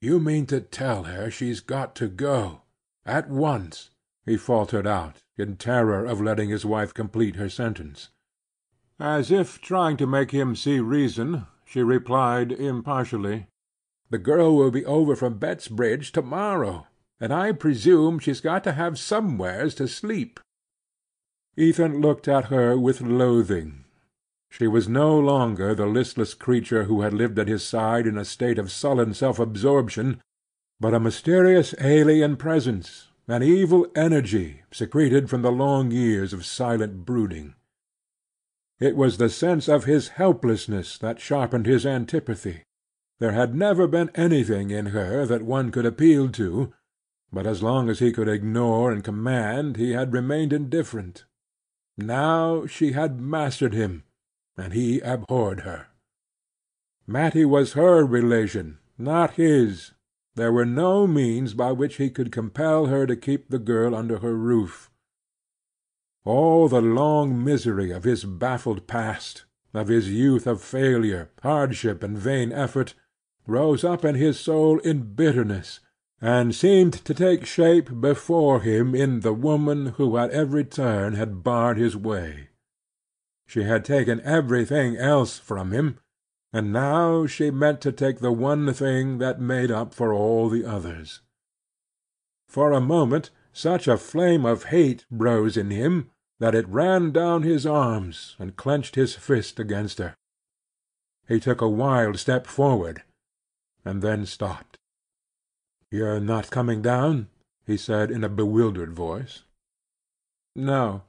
"You 0.00 0.18
mean 0.18 0.46
to 0.46 0.60
tell 0.60 1.04
her 1.04 1.30
she's 1.30 1.60
got 1.60 1.94
to 1.96 2.08
go 2.08 2.62
at 3.04 3.28
once," 3.28 3.90
he 4.24 4.36
faltered 4.36 4.86
out, 4.86 5.22
in 5.36 5.56
terror 5.56 6.04
of 6.04 6.20
letting 6.20 6.48
his 6.48 6.64
wife 6.64 6.94
complete 6.94 7.36
her 7.36 7.48
sentence. 7.48 8.08
As 9.00 9.30
if 9.30 9.60
trying 9.60 9.96
to 9.98 10.06
make 10.06 10.32
him 10.32 10.56
see 10.56 10.80
reason, 10.80 11.46
she 11.64 11.82
replied 11.82 12.50
impartially, 12.50 13.46
"The 14.10 14.18
girl 14.18 14.56
will 14.56 14.72
be 14.72 14.84
over 14.84 15.14
from 15.14 15.38
Bettsbridge 15.38 16.10
to 16.12 16.22
morrow, 16.22 16.86
and 17.20 17.32
I 17.32 17.52
presume 17.52 18.18
she's 18.18 18.40
got 18.40 18.64
to 18.64 18.72
have 18.72 18.98
somewheres 18.98 19.76
to 19.76 19.86
sleep." 19.86 20.40
Ethan 21.56 22.00
looked 22.00 22.26
at 22.26 22.46
her 22.46 22.76
with 22.76 23.00
loathing. 23.00 23.84
She 24.50 24.66
was 24.66 24.88
no 24.88 25.16
longer 25.16 25.74
the 25.74 25.86
listless 25.86 26.34
creature 26.34 26.84
who 26.84 27.02
had 27.02 27.14
lived 27.14 27.38
at 27.38 27.48
his 27.48 27.62
side 27.62 28.06
in 28.06 28.18
a 28.18 28.24
state 28.24 28.58
of 28.58 28.72
sullen 28.72 29.14
self 29.14 29.38
absorption, 29.38 30.20
but 30.80 30.94
a 30.94 30.98
mysterious 30.98 31.74
alien 31.80 32.36
presence, 32.36 33.08
an 33.28 33.42
evil 33.42 33.86
energy 33.94 34.62
secreted 34.72 35.28
from 35.30 35.42
the 35.42 35.52
long 35.52 35.90
years 35.90 36.32
of 36.32 36.44
silent 36.44 37.04
brooding. 37.04 37.54
It 38.80 38.96
was 38.96 39.16
the 39.16 39.28
sense 39.28 39.68
of 39.68 39.84
his 39.84 40.08
helplessness 40.08 40.98
that 40.98 41.20
sharpened 41.20 41.66
his 41.66 41.84
antipathy. 41.84 42.62
There 43.18 43.32
had 43.32 43.54
never 43.54 43.88
been 43.88 44.10
anything 44.14 44.70
in 44.70 44.86
her 44.86 45.26
that 45.26 45.42
one 45.42 45.72
could 45.72 45.84
appeal 45.84 46.28
to, 46.30 46.72
but 47.32 47.46
as 47.46 47.62
long 47.62 47.90
as 47.90 47.98
he 47.98 48.12
could 48.12 48.28
ignore 48.28 48.92
and 48.92 49.02
command 49.02 49.76
he 49.76 49.92
had 49.92 50.12
remained 50.12 50.52
indifferent. 50.52 51.24
Now 51.96 52.66
she 52.66 52.92
had 52.92 53.20
mastered 53.20 53.74
him 53.74 54.04
and 54.56 54.72
he 54.72 55.00
abhorred 55.00 55.60
her. 55.60 55.88
Mattie 57.06 57.44
was 57.44 57.72
her 57.72 58.04
relation, 58.04 58.78
not 58.96 59.34
his. 59.34 59.92
There 60.34 60.52
were 60.52 60.66
no 60.66 61.06
means 61.06 61.54
by 61.54 61.72
which 61.72 61.96
he 61.96 62.10
could 62.10 62.30
compel 62.30 62.86
her 62.86 63.06
to 63.06 63.16
keep 63.16 63.48
the 63.48 63.58
girl 63.58 63.94
under 63.94 64.18
her 64.18 64.34
roof. 64.34 64.90
All 66.24 66.68
the 66.68 66.80
long 66.80 67.42
misery 67.42 67.90
of 67.90 68.04
his 68.04 68.24
baffled 68.24 68.86
past, 68.86 69.44
of 69.72 69.88
his 69.88 70.10
youth 70.10 70.46
of 70.46 70.62
failure, 70.62 71.30
hardship, 71.42 72.02
and 72.02 72.18
vain 72.18 72.52
effort, 72.52 72.94
rose 73.46 73.84
up 73.84 74.04
in 74.04 74.14
his 74.14 74.38
soul 74.38 74.78
in 74.80 75.14
bitterness, 75.14 75.80
and 76.20 76.54
seemed 76.54 76.92
to 77.04 77.14
take 77.14 77.46
shape 77.46 78.00
before 78.00 78.60
him 78.60 78.94
in 78.94 79.20
the 79.20 79.32
woman 79.32 79.86
who 79.96 80.18
at 80.18 80.30
every 80.30 80.64
turn 80.64 81.14
had 81.14 81.42
barred 81.44 81.78
his 81.78 81.96
way. 81.96 82.48
She 83.46 83.62
had 83.62 83.84
taken 83.84 84.20
everything 84.22 84.96
else 84.96 85.38
from 85.38 85.72
him, 85.72 85.98
and 86.52 86.72
now 86.72 87.26
she 87.26 87.50
meant 87.50 87.80
to 87.82 87.92
take 87.92 88.18
the 88.18 88.32
one 88.32 88.72
thing 88.74 89.18
that 89.18 89.40
made 89.40 89.70
up 89.70 89.94
for 89.94 90.12
all 90.12 90.48
the 90.48 90.64
others. 90.64 91.20
For 92.46 92.72
a 92.72 92.80
moment 92.80 93.30
such 93.52 93.88
a 93.88 93.96
flame 93.96 94.44
of 94.44 94.64
hate 94.64 95.04
rose 95.10 95.56
in 95.56 95.70
him 95.70 96.10
that 96.38 96.54
it 96.54 96.68
ran 96.68 97.10
down 97.10 97.42
his 97.42 97.66
arms 97.66 98.36
and 98.38 98.56
clenched 98.56 98.94
his 98.94 99.14
fist 99.16 99.58
against 99.58 99.98
her. 99.98 100.14
He 101.26 101.40
took 101.40 101.60
a 101.60 101.68
wild 101.68 102.18
step 102.18 102.46
forward, 102.46 103.02
and 103.84 104.02
then 104.02 104.26
stopped. 104.26 104.78
"You're 105.90 106.20
not 106.20 106.50
coming 106.50 106.82
down?" 106.82 107.28
he 107.66 107.76
said 107.76 108.10
in 108.10 108.24
a 108.24 108.28
bewildered 108.28 108.92
voice. 108.92 109.44
"No. 110.54 111.02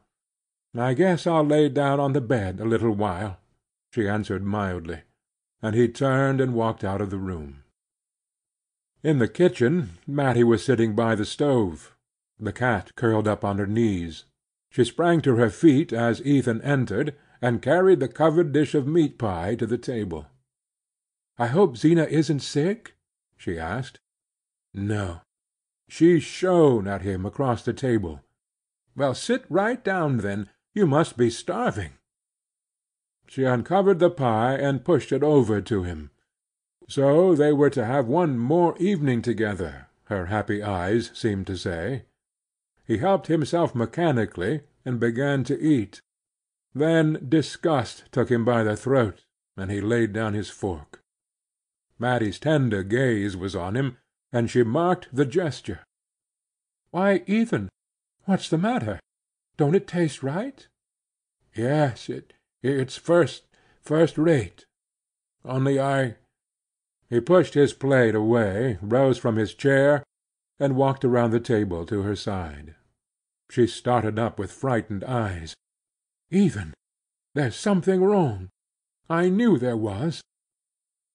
I 0.76 0.94
guess 0.94 1.26
I'll 1.26 1.46
lay 1.46 1.70
down 1.70 2.00
on 2.00 2.14
the 2.14 2.22
bed 2.22 2.60
a 2.60 2.66
little 2.66 2.94
while," 2.94 3.40
she 3.94 4.08
answered 4.08 4.44
mildly, 4.44 5.02
and 5.62 5.76
he 5.76 5.88
turned 5.88 6.42
and 6.42 6.54
walked 6.54 6.84
out 6.84 7.02
of 7.02 7.10
the 7.10 7.18
room. 7.18 7.64
In 9.04 9.20
the 9.20 9.28
kitchen 9.28 9.98
Mattie 10.06 10.44
was 10.44 10.64
sitting 10.64 10.96
by 10.96 11.16
the 11.16 11.26
stove, 11.26 11.96
the 12.40 12.54
cat 12.54 12.96
curled 12.96 13.28
up 13.28 13.44
on 13.44 13.58
her 13.58 13.68
knees. 13.68 14.26
She 14.70 14.86
sprang 14.86 15.22
to 15.22 15.36
her 15.36 15.50
feet 15.50 15.92
as 15.92 16.26
Ethan 16.26 16.62
entered, 16.62 17.16
and 17.42 17.62
carried 17.62 18.00
the 18.00 18.08
covered 18.08 18.52
dish 18.52 18.76
of 18.76 18.88
meat 18.88 19.18
pie 19.18 19.56
to 19.56 19.66
the 19.66 19.78
table. 19.78 20.28
"I 21.38 21.48
hope 21.48 21.78
Zeena 21.78 22.06
isn't 22.06 22.40
sick?" 22.42 22.96
she 23.36 23.58
asked. 23.58 24.00
"No." 24.74 25.22
She 25.88 26.20
shone 26.20 26.88
at 26.88 27.02
him 27.02 27.26
across 27.26 27.64
the 27.64 27.74
table. 27.74 28.22
"Well, 28.96 29.16
sit 29.16 29.46
right 29.50 29.84
down, 29.84 30.18
then. 30.18 30.50
You 30.74 30.86
must 30.86 31.18
be 31.18 31.30
starving." 31.30 31.94
She 33.28 33.44
uncovered 33.44 34.00
the 34.00 34.10
pie 34.10 34.56
and 34.56 34.86
pushed 34.86 35.12
it 35.12 35.24
over 35.24 35.62
to 35.62 35.84
him. 35.84 36.12
So 36.88 37.36
they 37.36 37.54
were 37.54 37.70
to 37.72 37.86
have 37.86 38.08
one 38.08 38.38
more 38.38 38.78
evening 38.78 39.22
together, 39.22 39.88
her 40.06 40.28
happy 40.28 40.64
eyes 40.64 41.12
seemed 41.14 41.48
to 41.48 41.58
say. 41.58 42.06
He 42.90 42.98
helped 42.98 43.28
himself 43.28 43.76
mechanically, 43.76 44.62
and 44.84 45.00
began 45.00 45.44
to 45.44 45.62
eat. 45.62 46.02
Then 46.74 47.24
disgust 47.30 48.12
took 48.12 48.32
him 48.32 48.44
by 48.44 48.64
the 48.64 48.76
throat, 48.76 49.26
and 49.56 49.70
he 49.70 49.80
laid 49.80 50.12
down 50.12 50.34
his 50.34 50.50
fork. 50.50 51.00
Mattie's 52.00 52.40
tender 52.40 52.82
gaze 52.82 53.38
was 53.38 53.56
on 53.56 53.78
him, 53.78 53.98
and 54.32 54.50
she 54.50 54.64
marked 54.64 55.08
the 55.14 55.24
gesture. 55.24 55.82
"Why, 56.90 57.24
Ethan, 57.28 57.70
what's 58.26 58.50
the 58.50 58.58
matter? 58.58 59.00
Don't 59.56 59.76
it 59.76 59.88
taste 59.88 60.24
right?" 60.24 60.68
"Yes, 61.54 62.10
it 62.10 62.34
it's 62.64 62.98
first 62.98 63.46
first 63.82 64.18
rate. 64.18 64.66
Only 65.46 65.80
I 65.80 66.16
He 67.08 67.20
pushed 67.22 67.54
his 67.54 67.74
plate 67.74 68.16
away, 68.16 68.80
rose 68.82 69.20
from 69.20 69.36
his 69.36 69.54
chair, 69.54 70.04
and 70.58 70.76
walked 70.76 71.06
around 71.06 71.30
the 71.30 71.40
table 71.40 71.86
to 71.86 72.02
her 72.02 72.16
side. 72.16 72.74
She 73.50 73.66
started 73.68 74.20
up 74.20 74.38
with 74.38 74.52
frightened 74.52 75.04
eyes. 75.04 75.56
"Ethan! 76.30 76.74
there's 77.34 77.56
something 77.56 78.04
wrong. 78.04 78.50
I 79.10 79.30
knew 79.30 79.58
there 79.58 79.78
was." 79.78 80.22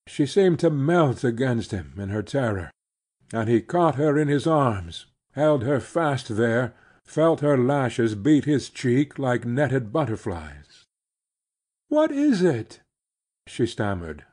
She 0.07 0.27
seemed 0.27 0.59
to 0.61 0.70
melt 0.70 1.23
against 1.25 1.70
him 1.70 1.94
in 1.97 2.09
her 2.09 2.23
terror, 2.23 2.70
and 3.33 3.49
he 3.49 3.62
caught 3.62 3.94
her 3.94 4.18
in 4.18 4.29
his 4.29 4.47
arms, 4.47 5.07
held 5.33 5.62
her 5.62 5.81
fast 5.81 6.37
there 6.37 6.75
felt 7.05 7.40
her 7.40 7.57
lashes 7.57 8.14
beat 8.14 8.44
his 8.44 8.70
cheek 8.70 9.18
like 9.18 9.44
netted 9.44 9.92
butterflies. 9.92 10.85
"What 11.88 12.11
is 12.11 12.42
it?" 12.42 12.81
she 13.47 13.66
stammered. 13.66 14.25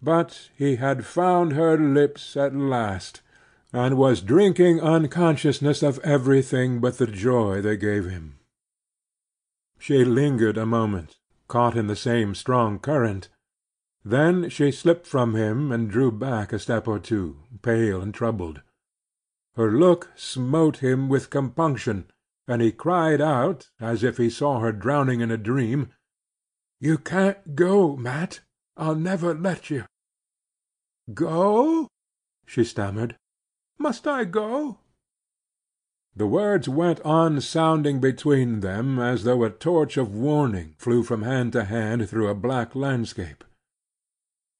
But 0.00 0.50
he 0.54 0.76
had 0.76 1.04
found 1.04 1.52
her 1.52 1.76
lips 1.76 2.36
at 2.36 2.54
last, 2.54 3.20
and 3.72 3.98
was 3.98 4.22
drinking 4.22 4.80
unconsciousness 4.80 5.82
of 5.82 5.98
everything 6.00 6.80
but 6.80 6.98
the 6.98 7.06
joy 7.06 7.60
they 7.60 7.76
gave 7.76 8.06
him. 8.06 8.38
She 9.78 10.04
lingered 10.04 10.56
a 10.56 10.66
moment, 10.66 11.18
caught 11.46 11.76
in 11.76 11.86
the 11.86 11.96
same 11.96 12.34
strong 12.34 12.78
current. 12.78 13.28
Then 14.04 14.48
she 14.48 14.72
slipped 14.72 15.06
from 15.06 15.34
him 15.34 15.70
and 15.70 15.90
drew 15.90 16.10
back 16.10 16.52
a 16.52 16.58
step 16.58 16.88
or 16.88 16.98
two, 16.98 17.44
pale 17.62 18.00
and 18.00 18.14
troubled. 18.14 18.62
Her 19.54 19.70
look 19.70 20.10
smote 20.14 20.78
him 20.78 21.08
with 21.08 21.30
compunction, 21.30 22.10
and 22.46 22.62
he 22.62 22.72
cried 22.72 23.20
out, 23.20 23.68
as 23.80 24.02
if 24.02 24.16
he 24.16 24.30
saw 24.30 24.60
her 24.60 24.72
drowning 24.72 25.20
in 25.20 25.30
a 25.30 25.36
dream, 25.36 25.90
"You 26.80 26.96
can't 26.96 27.54
go, 27.54 27.96
Matt. 27.96 28.40
I'll 28.76 28.94
never 28.94 29.34
let 29.34 29.68
you." 29.68 29.84
"Go?" 31.12 31.88
she 32.46 32.64
stammered. 32.64 33.18
"Must 33.80 34.08
I 34.08 34.24
go?" 34.24 34.78
The 36.16 36.26
words 36.26 36.68
went 36.68 37.00
on 37.02 37.40
sounding 37.40 38.00
between 38.00 38.58
them 38.58 38.98
as 38.98 39.22
though 39.22 39.44
a 39.44 39.50
torch 39.50 39.96
of 39.96 40.12
warning 40.12 40.74
flew 40.78 41.04
from 41.04 41.22
hand 41.22 41.52
to 41.52 41.62
hand 41.62 42.08
through 42.08 42.26
a 42.26 42.34
black 42.34 42.74
landscape. 42.74 43.44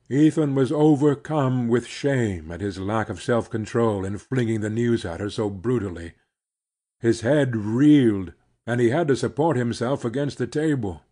Ethan 0.09 0.55
was 0.55 0.71
overcome 0.71 1.67
with 1.67 1.85
shame 1.85 2.53
at 2.53 2.61
his 2.61 2.79
lack 2.79 3.09
of 3.09 3.21
self 3.21 3.51
control 3.51 4.05
in 4.05 4.19
flinging 4.19 4.61
the 4.61 4.71
news 4.71 5.05
at 5.05 5.19
her 5.19 5.31
so 5.31 5.51
brutally. 5.51 6.13
His 7.01 7.23
head 7.23 7.57
reeled, 7.57 8.35
and 8.69 8.81
he 8.81 8.91
had 8.91 9.09
to 9.09 9.17
support 9.17 9.57
himself 9.57 10.05
against 10.05 10.39
the 10.39 10.47
table. 10.47 11.03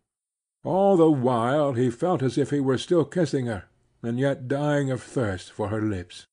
All 0.62 0.96
the 0.96 1.10
while 1.10 1.72
he 1.72 1.90
felt 1.90 2.22
as 2.22 2.38
if 2.38 2.50
he 2.50 2.60
were 2.60 2.78
still 2.78 3.04
kissing 3.04 3.46
her, 3.46 3.64
and 4.00 4.20
yet 4.20 4.46
dying 4.46 4.92
of 4.92 5.02
thirst 5.02 5.50
for 5.50 5.68
her 5.70 5.82
lips. 5.82 6.26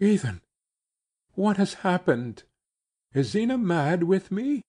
"Ethan, 0.00 0.42
what 1.34 1.56
has 1.56 1.74
happened? 1.74 2.44
Is 3.14 3.30
Zeena 3.30 3.58
mad 3.58 4.04
with 4.04 4.30
me?" 4.30 4.62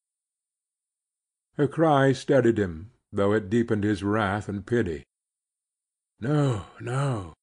Her 1.53 1.67
cry 1.67 2.13
steadied 2.13 2.57
him, 2.57 2.93
though 3.11 3.33
it 3.33 3.47
deepened 3.47 3.83
his 3.83 4.03
wrath 4.03 4.49
and 4.49 4.65
pity. 4.65 5.03
"No, 6.19 6.65
no," 6.81 7.35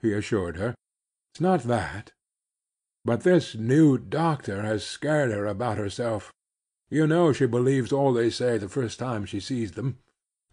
he 0.00 0.14
assured 0.14 0.56
her. 0.56 0.74
"It's 1.30 1.40
not 1.42 1.64
that. 1.64 2.12
But 3.04 3.20
this 3.20 3.54
new 3.54 3.98
doctor 3.98 4.62
has 4.62 4.86
scared 4.86 5.30
her 5.30 5.44
about 5.44 5.76
herself. 5.76 6.32
You 6.88 7.06
know 7.06 7.34
she 7.34 7.44
believes 7.44 7.92
all 7.92 8.14
they 8.14 8.30
say 8.30 8.56
the 8.56 8.70
first 8.70 8.98
time 8.98 9.26
she 9.26 9.40
sees 9.40 9.72
them, 9.72 9.98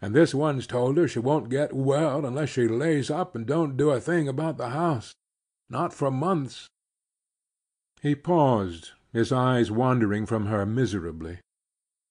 and 0.02 0.14
this 0.14 0.34
one's 0.34 0.66
told 0.66 0.98
her 0.98 1.08
she 1.08 1.18
won't 1.18 1.48
get 1.48 1.72
well 1.72 2.26
unless 2.26 2.50
she 2.50 2.68
lays 2.68 3.10
up 3.10 3.34
and 3.34 3.46
don't 3.46 3.78
do 3.78 3.88
a 3.88 4.02
thing 4.02 4.28
about 4.28 4.58
the 4.58 4.68
house. 4.68 5.14
Not 5.70 5.94
for 5.94 6.10
months." 6.10 6.68
He 8.04 8.14
paused, 8.14 8.90
his 9.14 9.32
eyes 9.32 9.70
wandering 9.70 10.26
from 10.26 10.44
her 10.44 10.66
miserably. 10.66 11.40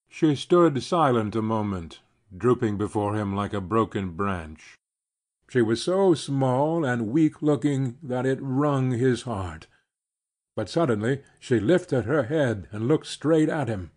She 0.10 0.36
stood 0.36 0.82
silent 0.82 1.36
a 1.36 1.42
moment, 1.44 2.00
drooping 2.36 2.80
before 2.80 3.16
him 3.16 3.36
like 3.36 3.54
a 3.54 3.62
broken 3.62 4.16
branch. 4.16 4.74
She 5.48 5.62
was 5.62 5.84
so 5.84 6.16
small 6.16 6.84
and 6.84 7.10
weak 7.10 7.44
looking 7.44 8.00
that 8.02 8.26
it 8.26 8.40
wrung 8.42 8.90
his 8.90 9.22
heart. 9.22 9.68
But 10.56 10.68
suddenly 10.68 11.22
she 11.40 11.60
lifted 11.60 12.06
her 12.06 12.24
head 12.24 12.68
and 12.72 12.88
looked 12.88 13.06
straight 13.06 13.50
at 13.50 13.68
him. 13.68 13.92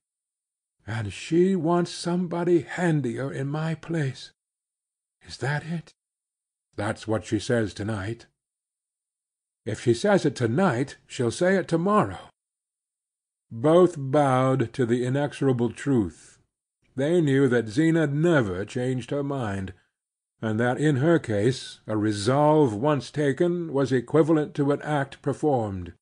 "And 0.86 1.14
she 1.14 1.56
wants 1.56 1.92
somebody 1.92 2.60
handier 2.60 3.32
in 3.32 3.48
my 3.48 3.74
place. 3.74 4.32
Is 5.22 5.38
that 5.38 5.64
it?" 5.64 5.94
"That's 6.74 7.08
what 7.08 7.24
she 7.24 7.38
says 7.38 7.72
to 7.72 7.86
night." 7.86 8.26
"If 9.66 9.80
she 9.80 9.92
says 9.92 10.24
it 10.24 10.36
to 10.36 10.48
night 10.48 10.96
she'll 11.06 11.30
say 11.30 11.56
it 11.56 11.68
to 11.68 11.76
morrow." 11.76 12.30
Both 13.50 13.96
bowed 13.98 14.72
to 14.74 14.86
the 14.86 15.04
inexorable 15.04 15.72
truth. 15.72 16.38
They 16.94 17.20
knew 17.20 17.48
that 17.48 17.68
Zeena 17.68 18.06
never 18.06 18.64
changed 18.64 19.10
her 19.10 19.22
mind 19.22 19.74
and 20.40 20.60
that 20.60 20.78
in 20.78 20.96
her 20.96 21.18
case 21.18 21.80
a 21.86 21.96
resolve 21.96 22.74
once 22.74 23.10
taken 23.10 23.72
was 23.72 23.90
equivalent 23.90 24.54
to 24.54 24.70
an 24.70 24.80
act 24.82 25.20
performed. 25.22 25.92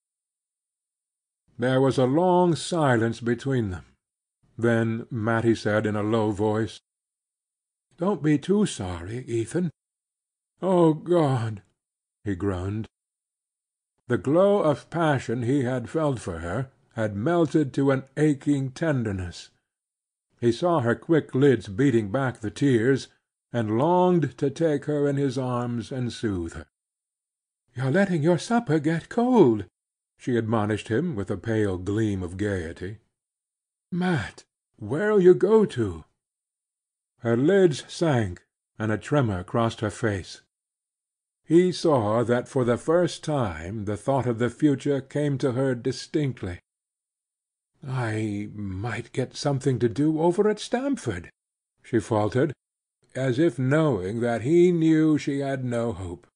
There 1.59 1.81
was 1.81 1.99
a 1.99 2.05
long 2.05 2.55
silence 2.57 3.21
between 3.21 3.71
them. 3.71 3.85
Then 4.59 5.07
Mattie 5.11 5.55
said 5.55 5.87
in 5.87 5.97
a 5.97 6.03
low 6.03 6.33
voice, 6.33 6.81
"Don't 7.97 8.23
be 8.23 8.39
too 8.39 8.67
sorry, 8.67 9.25
Ethan." 9.27 9.71
"Oh 10.61 10.95
God!" 10.95 11.63
he 12.25 12.35
groaned. 12.35 12.89
The 14.07 14.19
glow 14.19 14.61
of 14.63 14.91
passion 14.91 15.43
he 15.45 15.63
had 15.63 15.89
felt 15.89 16.21
for 16.21 16.41
her 16.41 16.71
had 16.93 17.17
melted 17.17 17.73
to 17.73 17.91
an 17.91 18.05
aching 18.19 18.71
tenderness. 18.71 19.51
He 20.41 20.53
saw 20.53 20.81
her 20.81 20.95
quick 20.95 21.35
lids 21.35 21.69
beating 21.69 22.13
back 22.13 22.41
the 22.41 22.51
tears 22.51 23.09
and 23.51 23.79
longed 23.79 24.37
to 24.37 24.51
take 24.51 24.85
her 24.85 25.09
in 25.09 25.17
his 25.17 25.39
arms 25.39 25.91
and 25.91 26.13
soothe 26.13 26.53
her. 26.53 26.67
"You're 27.75 27.91
letting 27.91 28.23
your 28.23 28.37
supper 28.37 28.79
get 28.79 29.09
cold," 29.09 29.65
she 30.19 30.37
admonished 30.37 30.89
him, 30.89 31.15
with 31.15 31.31
a 31.31 31.39
pale 31.39 31.79
gleam 31.79 32.23
of 32.23 32.37
gayety. 32.37 32.99
"Matt, 33.91 34.45
where'll 34.77 35.23
you 35.23 35.35
go 35.35 35.65
to?" 35.65 36.05
Her 37.21 37.39
lids 37.39 37.85
sank, 37.91 38.45
and 38.79 38.93
a 38.93 38.99
tremor 38.99 39.45
crossed 39.45 39.81
her 39.81 39.91
face. 39.91 40.43
He 41.47 41.73
saw 41.73 42.25
that 42.25 42.49
for 42.49 42.65
the 42.65 42.79
first 42.79 43.23
time 43.23 43.85
the 43.85 43.99
thought 43.99 44.27
of 44.27 44.39
the 44.39 44.49
future 44.49 45.01
came 45.03 45.37
to 45.39 45.53
her 45.53 45.75
distinctly. 45.75 46.61
"I 47.87 48.49
might 48.55 49.13
get 49.13 49.37
something 49.37 49.79
to 49.81 49.89
do 49.91 50.21
over 50.21 50.49
at 50.49 50.59
Stamford," 50.59 51.31
she 51.83 52.01
faltered, 52.01 52.55
as 53.15 53.39
if 53.39 53.59
knowing 53.59 54.21
that 54.21 54.41
he 54.41 54.73
knew 54.73 55.19
she 55.19 55.41
had 55.41 55.65
no 55.65 55.93
hope. 55.93 56.27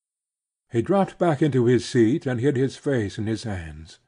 He 0.70 0.82
dropped 0.82 1.18
back 1.18 1.40
into 1.40 1.64
his 1.64 1.86
seat 1.86 2.26
and 2.26 2.38
hid 2.38 2.56
his 2.56 2.76
face 2.76 3.16
in 3.16 3.26
his 3.26 3.44
hands. 3.44 3.98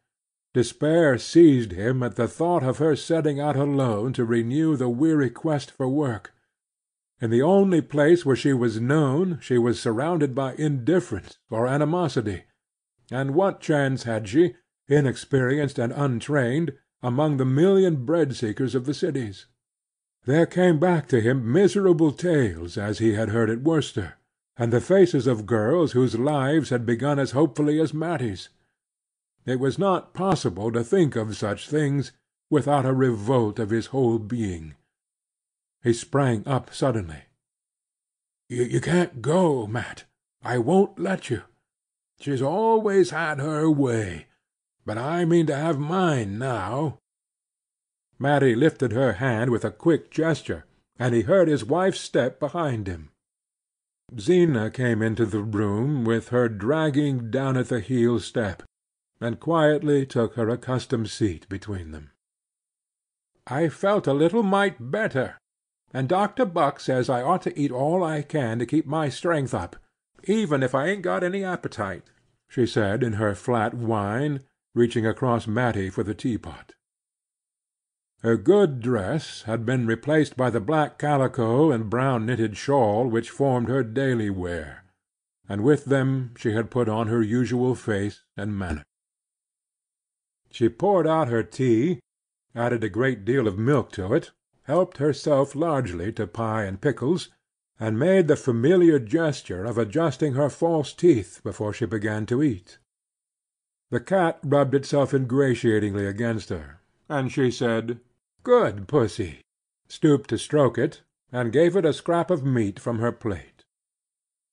Despair 0.52 1.16
seized 1.16 1.72
him 1.72 2.02
at 2.02 2.16
the 2.16 2.28
thought 2.28 2.62
of 2.62 2.76
her 2.76 2.94
setting 2.94 3.40
out 3.40 3.56
alone 3.56 4.12
to 4.12 4.24
renew 4.24 4.76
the 4.76 4.90
weary 4.90 5.30
quest 5.30 5.70
for 5.70 5.88
work. 5.88 6.34
In 7.20 7.28
the 7.30 7.42
only 7.42 7.82
place 7.82 8.24
where 8.24 8.36
she 8.36 8.54
was 8.54 8.80
known 8.80 9.38
she 9.42 9.58
was 9.58 9.78
surrounded 9.78 10.34
by 10.34 10.54
indifference 10.54 11.38
or 11.50 11.66
animosity, 11.66 12.44
and 13.10 13.34
what 13.34 13.60
chance 13.60 14.04
had 14.04 14.26
she, 14.26 14.54
inexperienced 14.88 15.78
and 15.78 15.92
untrained, 15.92 16.72
among 17.02 17.36
the 17.36 17.44
million 17.44 18.06
bread 18.06 18.34
seekers 18.34 18.74
of 18.74 18.86
the 18.86 18.94
cities? 18.94 19.46
There 20.24 20.46
came 20.46 20.78
back 20.78 21.08
to 21.08 21.20
him 21.20 21.52
miserable 21.52 22.12
tales 22.12 22.78
as 22.78 22.98
he 22.98 23.12
had 23.12 23.30
heard 23.30 23.50
at 23.50 23.62
Worcester, 23.62 24.14
and 24.56 24.72
the 24.72 24.80
faces 24.80 25.26
of 25.26 25.46
girls 25.46 25.92
whose 25.92 26.18
lives 26.18 26.70
had 26.70 26.86
begun 26.86 27.18
as 27.18 27.32
hopefully 27.32 27.80
as 27.80 27.92
Mattie's. 27.92 28.48
It 29.44 29.60
was 29.60 29.78
not 29.78 30.14
possible 30.14 30.72
to 30.72 30.84
think 30.84 31.16
of 31.16 31.36
such 31.36 31.68
things 31.68 32.12
without 32.48 32.86
a 32.86 32.92
revolt 32.92 33.58
of 33.58 33.70
his 33.70 33.86
whole 33.86 34.18
being. 34.18 34.74
He 35.82 35.92
sprang 35.92 36.46
up 36.46 36.74
suddenly. 36.74 37.24
"You 38.48 38.80
can't 38.80 39.22
go, 39.22 39.66
Matt. 39.66 40.04
I 40.42 40.58
won't 40.58 40.98
let 40.98 41.30
you. 41.30 41.42
She's 42.18 42.42
always 42.42 43.10
had 43.10 43.38
her 43.38 43.70
way, 43.70 44.26
but 44.84 44.98
I 44.98 45.24
mean 45.24 45.46
to 45.46 45.56
have 45.56 45.78
mine 45.78 46.38
now. 46.38 46.98
Mattie 48.18 48.54
lifted 48.54 48.92
her 48.92 49.14
hand 49.14 49.50
with 49.50 49.64
a 49.64 49.70
quick 49.70 50.10
gesture, 50.10 50.66
and 50.98 51.14
he 51.14 51.22
heard 51.22 51.48
his 51.48 51.64
wife's 51.64 52.00
step 52.00 52.38
behind 52.38 52.86
him. 52.86 53.10
Zeena 54.18 54.70
came 54.70 55.00
into 55.00 55.24
the 55.24 55.42
room 55.42 56.04
with 56.04 56.28
her 56.28 56.48
dragging 56.48 57.30
down 57.30 57.56
at 57.56 57.68
the 57.68 57.80
heel 57.80 58.20
step, 58.20 58.62
and 59.20 59.40
quietly 59.40 60.04
took 60.04 60.34
her 60.34 60.50
accustomed 60.50 61.08
seat 61.08 61.48
between 61.48 61.92
them. 61.92 62.10
"I 63.46 63.70
felt 63.70 64.06
a 64.06 64.12
little 64.12 64.42
mite 64.42 64.90
better, 64.90 65.38
and 65.92 66.08
Dr. 66.08 66.44
Buck 66.44 66.80
says 66.80 67.08
I 67.08 67.22
ought 67.22 67.42
to 67.42 67.58
eat 67.58 67.70
all 67.70 68.04
I 68.04 68.22
can 68.22 68.58
to 68.58 68.66
keep 68.66 68.86
my 68.86 69.08
strength 69.08 69.54
up, 69.54 69.76
even 70.24 70.62
if 70.62 70.74
I 70.74 70.86
ain't 70.86 71.02
got 71.02 71.24
any 71.24 71.44
appetite," 71.44 72.10
she 72.48 72.66
said 72.66 73.02
in 73.02 73.14
her 73.14 73.34
flat 73.34 73.74
whine, 73.74 74.42
reaching 74.74 75.06
across 75.06 75.46
Mattie 75.46 75.90
for 75.90 76.02
the 76.02 76.14
teapot. 76.14 76.74
Her 78.22 78.36
good 78.36 78.80
dress 78.80 79.42
had 79.42 79.64
been 79.64 79.86
replaced 79.86 80.36
by 80.36 80.50
the 80.50 80.60
black 80.60 80.98
calico 80.98 81.70
and 81.72 81.88
brown 81.88 82.26
knitted 82.26 82.56
shawl 82.56 83.08
which 83.08 83.30
formed 83.30 83.68
her 83.68 83.82
daily 83.82 84.28
wear, 84.28 84.84
and 85.48 85.62
with 85.62 85.86
them 85.86 86.34
she 86.36 86.52
had 86.52 86.70
put 86.70 86.88
on 86.88 87.08
her 87.08 87.22
usual 87.22 87.74
face 87.74 88.22
and 88.36 88.56
manner. 88.58 88.84
She 90.50 90.68
poured 90.68 91.06
out 91.06 91.28
her 91.28 91.42
tea, 91.42 92.00
added 92.54 92.84
a 92.84 92.90
great 92.90 93.24
deal 93.24 93.48
of 93.48 93.58
milk 93.58 93.90
to 93.92 94.12
it, 94.12 94.32
helped 94.70 94.98
herself 94.98 95.56
largely 95.56 96.12
to 96.12 96.28
pie 96.28 96.62
and 96.62 96.80
pickles, 96.80 97.28
and 97.80 97.98
made 97.98 98.28
the 98.28 98.36
familiar 98.36 99.00
gesture 99.00 99.64
of 99.64 99.76
adjusting 99.76 100.34
her 100.34 100.48
false 100.48 100.92
teeth 100.92 101.40
before 101.42 101.72
she 101.72 101.84
began 101.84 102.24
to 102.24 102.40
eat. 102.40 102.78
The 103.90 103.98
cat 103.98 104.38
rubbed 104.44 104.76
itself 104.76 105.12
ingratiatingly 105.12 106.06
against 106.06 106.50
her, 106.50 106.78
and 107.08 107.32
she 107.32 107.50
said, 107.50 107.98
"Good 108.44 108.86
Pussy!" 108.86 109.40
stooped 109.88 110.30
to 110.30 110.38
stroke 110.38 110.78
it, 110.78 111.02
and 111.32 111.52
gave 111.52 111.74
it 111.74 111.84
a 111.84 111.92
scrap 111.92 112.30
of 112.30 112.46
meat 112.46 112.78
from 112.78 113.00
her 113.00 113.10
plate. 113.10 113.64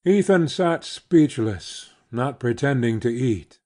Ethan 0.03 0.47
sat 0.47 0.83
speechless, 0.83 1.91
not 2.11 2.39
pretending 2.39 2.99
to 3.01 3.09
eat, 3.13 3.59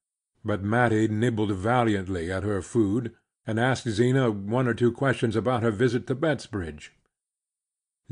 but 0.44 0.62
Mattie 0.62 1.08
nibbled 1.08 1.52
valiantly 1.52 2.30
at 2.30 2.42
her 2.42 2.60
food, 2.60 3.16
and 3.46 3.58
asked 3.58 3.88
Zeena 3.88 4.30
one 4.30 4.68
or 4.68 4.74
two 4.74 4.92
questions 4.92 5.36
about 5.36 5.62
her 5.62 5.70
visit 5.70 6.06
to 6.06 6.14
Bettsbridge. 6.14 6.90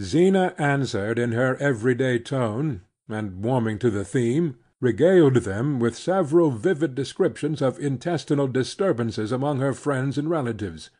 Zeena 0.01 0.55
answered 0.59 1.19
in 1.19 1.33
her 1.33 1.57
everyday 1.57 2.19
tone, 2.19 2.83
and, 3.09 3.43
warming 3.43 3.79
to 3.81 3.90
the 3.90 4.05
theme, 4.05 4.57
regaled 4.81 5.35
them 5.37 5.79
with 5.79 5.97
several 5.97 6.51
vivid 6.51 6.95
descriptions 6.95 7.61
of 7.61 7.79
intestinal 7.79 8.49
disturbances 8.49 9.31
among 9.31 9.61
her 9.61 9.75
friends 9.75 10.16
and 10.16 10.31
relatives. 10.31 10.90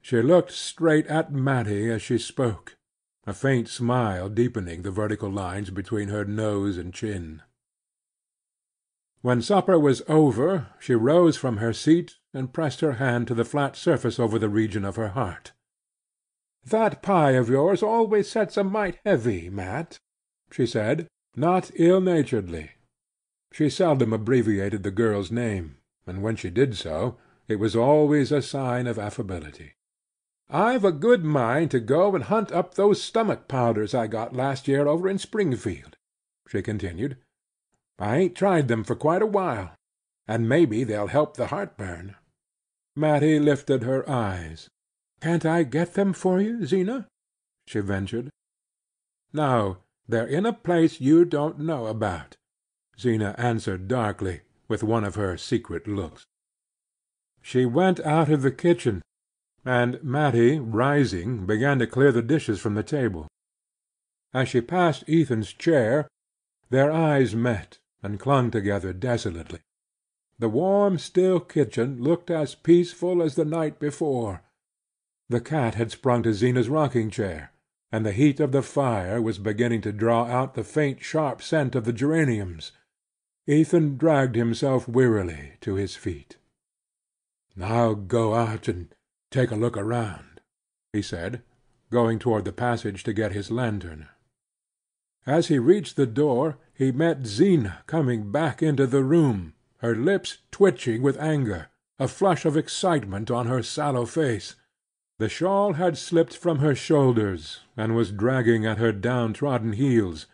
She 0.00 0.22
looked 0.22 0.52
straight 0.52 1.06
at 1.06 1.32
Mattie 1.32 1.90
as 1.90 2.02
she 2.02 2.18
spoke, 2.18 2.76
a 3.26 3.32
faint 3.32 3.68
smile 3.68 4.28
deepening 4.28 4.82
the 4.82 4.90
vertical 4.90 5.30
lines 5.30 5.70
between 5.70 6.08
her 6.08 6.24
nose 6.24 6.76
and 6.76 6.92
chin. 6.92 7.42
When 9.22 9.40
supper 9.40 9.78
was 9.78 10.02
over, 10.06 10.68
she 10.78 10.94
rose 10.94 11.36
from 11.36 11.56
her 11.56 11.72
seat 11.72 12.16
and 12.34 12.52
pressed 12.52 12.80
her 12.80 12.94
hand 12.94 13.28
to 13.28 13.34
the 13.34 13.44
flat 13.44 13.76
surface 13.76 14.18
over 14.18 14.38
the 14.38 14.48
region 14.48 14.84
of 14.84 14.96
her 14.96 15.08
heart. 15.08 15.52
"That 16.64 17.02
pie 17.02 17.32
of 17.32 17.48
yours 17.48 17.82
always 17.82 18.28
sets 18.28 18.56
a 18.56 18.64
mite 18.64 18.98
heavy, 19.04 19.48
Matt," 19.48 19.98
she 20.50 20.66
said, 20.66 21.06
not 21.36 21.70
ill-naturedly. 21.74 22.72
She 23.52 23.70
seldom 23.70 24.12
abbreviated 24.12 24.82
the 24.82 24.90
girl's 24.90 25.30
name, 25.30 25.78
and 26.06 26.22
when 26.22 26.36
she 26.36 26.50
did 26.50 26.76
so, 26.76 27.18
it 27.46 27.56
was 27.56 27.76
always 27.76 28.32
a 28.32 28.42
sign 28.42 28.86
of 28.86 28.98
affability. 28.98 29.74
I've 30.50 30.84
a 30.84 30.92
good 30.92 31.24
mind 31.24 31.70
to 31.70 31.80
go 31.80 32.14
and 32.14 32.24
hunt 32.24 32.52
up 32.52 32.74
those 32.74 33.02
stomach 33.02 33.48
powders 33.48 33.94
I 33.94 34.06
got 34.06 34.34
last 34.34 34.68
year 34.68 34.86
over 34.86 35.08
in 35.08 35.18
Springfield," 35.18 35.96
she 36.48 36.62
continued. 36.62 37.16
"I 37.98 38.16
ain't 38.16 38.36
tried 38.36 38.68
them 38.68 38.84
for 38.84 38.94
quite 38.94 39.22
a 39.22 39.26
while, 39.26 39.74
and 40.26 40.48
maybe 40.48 40.84
they'll 40.84 41.06
help 41.06 41.36
the 41.36 41.48
heartburn." 41.48 42.16
Mattie 42.96 43.38
lifted 43.38 43.82
her 43.82 44.08
eyes. 44.08 44.68
"Can't 45.20 45.44
I 45.44 45.62
get 45.62 45.94
them 45.94 46.12
for 46.12 46.40
you, 46.40 46.64
Zeena?" 46.64 47.08
she 47.66 47.80
ventured. 47.80 48.30
"No, 49.32 49.78
they're 50.06 50.26
in 50.26 50.46
a 50.46 50.52
place 50.52 51.00
you 51.00 51.24
don't 51.24 51.58
know 51.58 51.86
about," 51.86 52.36
Zeena 52.98 53.34
answered 53.36 53.88
darkly, 53.88 54.42
with 54.68 54.82
one 54.82 55.04
of 55.04 55.16
her 55.16 55.36
secret 55.36 55.88
looks. 55.88 56.24
She 57.42 57.66
went 57.66 58.00
out 58.00 58.30
of 58.30 58.42
the 58.42 58.52
kitchen 58.52 59.02
and 59.64 60.02
Mattie, 60.02 60.58
rising, 60.58 61.46
began 61.46 61.78
to 61.78 61.86
clear 61.86 62.12
the 62.12 62.22
dishes 62.22 62.60
from 62.60 62.74
the 62.74 62.82
table. 62.82 63.26
As 64.34 64.48
she 64.48 64.60
passed 64.60 65.04
Ethan's 65.08 65.52
chair, 65.52 66.06
their 66.68 66.92
eyes 66.92 67.34
met 67.34 67.78
and 68.02 68.20
clung 68.20 68.50
together 68.50 68.92
desolately. 68.92 69.60
The 70.38 70.48
warm, 70.48 70.98
still 70.98 71.40
kitchen 71.40 72.02
looked 72.02 72.30
as 72.30 72.54
peaceful 72.54 73.22
as 73.22 73.36
the 73.36 73.44
night 73.44 73.78
before. 73.78 74.42
The 75.28 75.40
cat 75.40 75.76
had 75.76 75.90
sprung 75.90 76.22
to 76.24 76.34
Zeena's 76.34 76.68
rocking 76.68 77.08
chair, 77.10 77.52
and 77.92 78.04
the 78.04 78.12
heat 78.12 78.40
of 78.40 78.52
the 78.52 78.62
fire 78.62 79.22
was 79.22 79.38
beginning 79.38 79.80
to 79.82 79.92
draw 79.92 80.24
out 80.24 80.54
the 80.54 80.64
faint 80.64 81.02
sharp 81.02 81.40
scent 81.40 81.74
of 81.74 81.84
the 81.84 81.92
geraniums. 81.92 82.72
Ethan 83.46 83.96
dragged 83.96 84.36
himself 84.36 84.88
wearily 84.88 85.52
to 85.60 85.74
his 85.74 85.94
feet. 85.96 86.36
"I'll 87.60 87.94
go 87.94 88.34
out 88.34 88.68
and 88.68 88.94
take 89.30 89.50
a 89.50 89.56
look 89.56 89.76
around," 89.76 90.40
he 90.92 91.02
said, 91.02 91.42
going 91.90 92.18
toward 92.18 92.44
the 92.44 92.52
passage 92.52 93.04
to 93.04 93.12
get 93.12 93.32
his 93.32 93.50
lantern. 93.50 94.08
As 95.26 95.48
he 95.48 95.58
reached 95.58 95.96
the 95.96 96.06
door 96.06 96.58
he 96.74 96.90
met 96.90 97.26
Zeena 97.26 97.84
coming 97.86 98.30
back 98.32 98.62
into 98.62 98.86
the 98.86 99.04
room, 99.04 99.53
her 99.84 99.94
lips 99.94 100.38
twitching 100.50 101.02
with 101.02 101.20
anger, 101.20 101.68
a 101.98 102.08
flush 102.08 102.46
of 102.46 102.56
excitement 102.56 103.30
on 103.30 103.46
her 103.46 103.62
sallow 103.62 104.06
face. 104.06 104.54
The 105.18 105.28
shawl 105.28 105.74
had 105.74 105.98
slipped 105.98 106.34
from 106.34 106.60
her 106.60 106.74
shoulders 106.74 107.60
and 107.76 107.94
was 107.94 108.10
dragging 108.10 108.64
at 108.64 108.78
her 108.78 108.92
downtrodden 108.92 109.74
heels, 109.74 110.24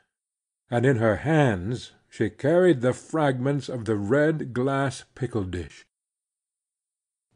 and 0.70 0.86
in 0.86 0.98
her 0.98 1.16
hands 1.16 1.90
she 2.08 2.30
carried 2.30 2.80
the 2.80 2.92
fragments 2.92 3.68
of 3.68 3.86
the 3.86 3.96
red 3.96 4.52
glass 4.52 5.02
pickle 5.16 5.42
dish. 5.42 5.84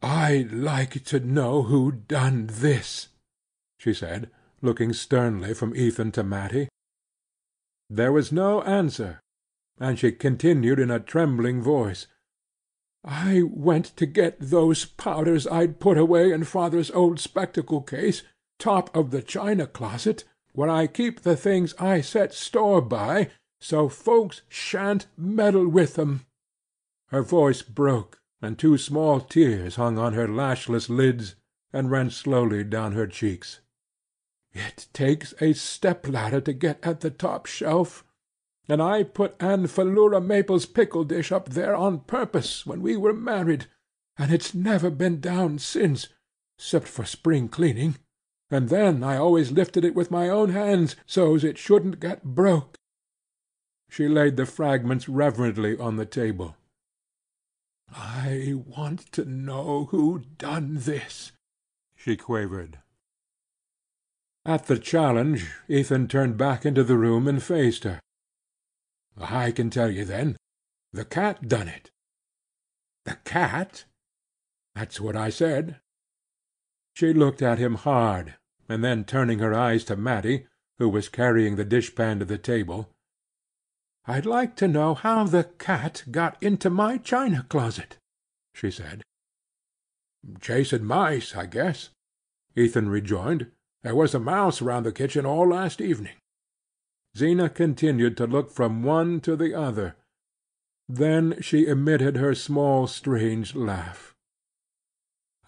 "I'd 0.01 0.53
like 0.53 1.03
to 1.07 1.19
know 1.19 1.65
who 1.65 1.91
done 1.91 2.47
this," 2.47 3.09
she 3.77 3.93
said, 3.93 4.31
looking 4.63 4.93
sternly 4.93 5.53
from 5.53 5.75
Ethan 5.75 6.13
to 6.13 6.23
Mattie. 6.23 6.69
There 7.91 8.13
was 8.13 8.31
no 8.31 8.63
answer. 8.63 9.21
And 9.79 9.99
she 9.99 10.13
continued 10.13 10.79
in 10.79 10.91
a 10.91 11.01
trembling 11.01 11.63
voice, 11.63 12.07
"I 13.03 13.43
went 13.43 13.97
to 13.97 14.07
get 14.07 14.39
those 14.39 14.85
powders 14.85 15.47
I'd 15.47 15.81
put 15.81 15.99
away 15.99 16.33
in 16.33 16.45
father's 16.45 16.91
old 16.91 17.19
spectacle 17.19 17.83
case, 17.83 18.23
top 18.59 18.95
of 18.97 19.11
the 19.11 19.23
china 19.23 19.67
closet, 19.67 20.25
where 20.53 20.71
I 20.71 20.87
keep 20.87 21.21
the 21.21 21.37
things 21.37 21.75
I 21.79 22.01
set 22.01 22.33
store 22.33 22.81
by, 22.81 23.31
so 23.61 23.89
folks 23.89 24.43
shan't 24.49 25.07
meddle 25.17 25.69
with 25.69 25.99
'em." 25.99 26.25
Her 27.09 27.23
voice 27.23 27.63
broke, 27.63 28.21
and 28.41 28.59
two 28.59 28.79
small 28.79 29.21
tears 29.21 29.77
hung 29.77 29.99
on 29.99 30.13
her 30.13 30.29
lashless 30.29 30.89
lids 30.89 31.35
and 31.73 31.91
ran 31.91 32.11
slowly 32.11 32.63
down 32.63 32.93
her 32.93 33.07
cheeks. 33.07 33.61
"It 34.53 34.87
takes 34.93 35.35
a 35.41 35.53
step 35.53 36.07
ladder 36.07 36.41
to 36.43 36.53
get 36.53 36.79
at 36.87 37.01
the 37.01 37.11
top 37.11 37.47
shelf, 37.47 38.04
and 38.69 38.81
I 38.81 39.03
put 39.03 39.37
Aunt 39.41 39.71
Philura 39.71 40.21
Maple's 40.21 40.67
pickle 40.67 41.05
dish 41.05 41.31
up 41.31 41.51
there 41.51 41.77
on 41.77 42.01
purpose 42.01 42.65
when 42.65 42.81
we 42.81 42.97
were 42.97 43.13
married, 43.13 43.67
and 44.17 44.33
it's 44.33 44.55
never 44.55 44.91
been 44.91 45.21
down 45.21 45.59
since, 45.59 46.09
'cept 46.59 46.89
for 46.89 47.05
spring 47.05 47.49
cleaning, 47.49 47.97
and 48.51 48.69
then 48.69 49.03
I 49.03 49.17
always 49.17 49.53
lifted 49.53 49.85
it 49.85 49.95
with 49.95 50.11
my 50.11 50.29
own 50.29 50.51
hands, 50.51 50.97
so's 51.07 51.45
it 51.45 51.59
shouldn't 51.59 52.01
get 52.01 52.25
broke." 52.25 52.77
She 53.91 54.09
laid 54.09 54.37
the 54.37 54.47
fragments 54.47 55.09
reverently 55.09 55.79
on 55.79 55.97
the 55.97 56.07
table. 56.07 56.57
"I 57.91 58.55
want 58.55 59.13
to 59.13 59.25
know 59.25 59.87
who 59.87 60.21
done 60.39 60.77
this," 60.79 61.33
she 61.95 62.17
quavered. 62.17 62.79
At 64.47 64.67
the 64.67 64.79
challenge, 64.79 65.51
Ethan 65.69 66.09
turned 66.09 66.37
back 66.37 66.67
into 66.67 66.85
the 66.85 66.99
room 66.99 67.29
and 67.29 67.43
faced 67.43 67.85
her. 67.85 68.01
"I 69.17 69.53
can 69.53 69.71
tell 69.71 69.91
you, 69.91 70.05
then. 70.05 70.37
The 70.93 71.05
cat 71.05 71.49
done 71.49 71.69
it." 71.69 71.91
"The 73.05 73.17
cat?" 73.25 73.85
"That's 74.75 75.01
what 75.01 75.15
I 75.17 75.31
said." 75.31 75.81
She 76.95 77.13
looked 77.13 77.43
at 77.43 77.59
him 77.59 77.75
hard, 77.77 78.37
and 78.69 78.83
then 78.83 79.05
turning 79.05 79.39
her 79.39 79.55
eyes 79.55 79.85
to 79.85 79.97
Mattie, 79.97 80.47
who 80.79 80.89
was 80.89 81.09
carrying 81.09 81.57
the 81.57 81.65
dishpan 81.65 82.19
to 82.19 82.25
the 82.25 82.39
table, 82.39 82.91
"I'd 84.07 84.27
like 84.27 84.57
to 84.57 84.69
know 84.69 84.95
how 84.95 85.25
the 85.25 85.45
cat 85.45 86.05
got 86.11 86.43
into 86.43 86.69
my 86.69 86.99
china 86.99 87.47
closet," 87.49 87.99
she 88.53 88.71
said. 88.71 89.03
"Chasing 90.41 90.85
mice, 90.85 91.37
I 91.37 91.47
guess," 91.47 91.91
Ethan 92.57 92.89
rejoined. 92.89 93.53
There 93.83 93.95
was 93.95 94.15
a 94.15 94.19
mouse 94.19 94.61
round 94.61 94.87
the 94.87 94.93
kitchen 94.93 95.25
all 95.25 95.49
last 95.49 95.81
evening." 95.81 96.17
Zeena 97.17 97.49
continued 97.49 98.17
to 98.17 98.27
look 98.27 98.51
from 98.51 98.83
one 98.83 99.21
to 99.21 99.37
the 99.37 99.55
other. 99.55 99.95
Then 100.89 101.41
she 101.41 101.67
emitted 101.67 102.17
her 102.17 102.35
small 102.35 102.87
strange 102.87 103.55
laugh. 103.55 104.15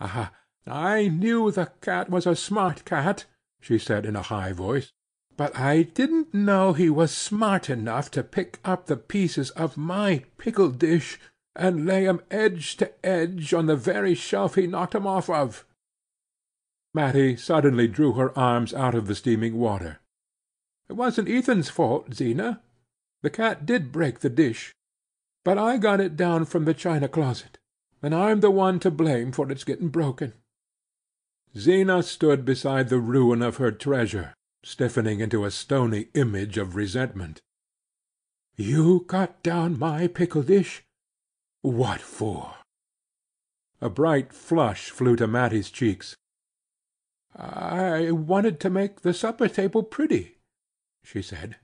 "Ah, 0.01 0.33
I 0.67 1.09
knew 1.09 1.51
the 1.51 1.73
cat 1.81 2.09
was 2.09 2.27
a 2.27 2.37
smart 2.37 2.85
cat," 2.85 3.27
she 3.61 3.79
said 3.79 4.07
in 4.07 4.17
a 4.17 4.23
high 4.23 4.53
voice, 4.53 4.93
"but 5.37 5.57
I 5.57 5.83
didn't 5.83 6.33
know 6.33 6.73
he 6.73 6.89
was 6.89 7.11
smart 7.11 7.69
enough 7.69 8.11
to 8.13 8.23
pick 8.23 8.61
up 8.65 8.87
the 8.87 8.97
pieces 8.97 9.51
of 9.51 9.77
my 9.77 10.25
pickle 10.39 10.71
dish 10.71 11.19
and 11.55 11.85
lay 11.85 12.09
'em 12.09 12.21
edge 12.31 12.77
to 12.77 12.93
edge 13.05 13.53
on 13.53 13.67
the 13.67 13.77
very 13.77 14.15
shelf 14.15 14.55
he 14.55 14.67
knocked 14.67 14.95
'em 14.95 15.07
off 15.07 15.29
of. 15.29 15.67
Mattie 16.95 17.37
suddenly 17.37 17.89
drew 17.89 18.13
her 18.13 18.37
arms 18.39 18.73
out 18.73 18.95
of 18.95 19.07
the 19.07 19.15
steaming 19.15 19.57
water. 19.57 19.99
"It 20.89 20.93
wasn't 20.93 21.29
Ethan's 21.29 21.69
fault, 21.69 22.15
Zeena. 22.15 22.63
The 23.23 23.31
cat 23.31 23.67
did 23.67 23.91
break 23.91 24.21
the 24.21 24.31
dish, 24.31 24.73
but 25.45 25.59
I 25.59 25.79
got 25.79 26.01
it 26.01 26.17
down 26.17 26.45
from 26.45 26.65
the 26.65 26.75
china 26.75 27.09
closet, 27.09 27.59
and 28.03 28.15
I'm 28.15 28.41
the 28.41 28.51
one 28.51 28.79
to 28.81 28.91
blame 28.91 29.33
for 29.33 29.51
its 29.51 29.65
getting 29.65 29.89
broken." 29.89 30.35
Zeena 31.57 32.03
stood 32.03 32.45
beside 32.45 32.89
the 32.89 33.01
ruin 33.01 33.43
of 33.43 33.57
her 33.57 33.73
treasure, 33.73 34.35
stiffening 34.63 35.21
into 35.21 35.45
a 35.45 35.51
stony 35.51 36.09
image 36.15 36.59
of 36.59 36.77
resentment. 36.77 37.41
"You 38.57 39.05
got 39.07 39.43
down 39.43 39.79
my 39.79 40.07
pickle 40.07 40.43
dish? 40.43 40.85
What 41.63 42.01
for?" 42.01 42.57
A 43.81 43.91
bright 43.91 44.33
flush 44.33 44.91
flew 44.91 45.17
to 45.17 45.27
Mattie's 45.27 45.71
cheeks. 45.71 46.17
"I 47.35 48.13
wanted 48.13 48.61
to 48.61 48.71
make 48.71 49.01
the 49.01 49.13
supper 49.13 49.49
table 49.49 49.83
pretty," 49.83 50.36
she 51.07 51.23
said. 51.23 51.57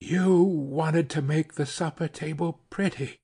"You 0.00 0.42
wanted 0.42 1.10
to 1.10 1.20
make 1.20 1.52
the 1.52 1.66
supper 1.66 2.08
table 2.08 2.64
pretty, 2.70 3.20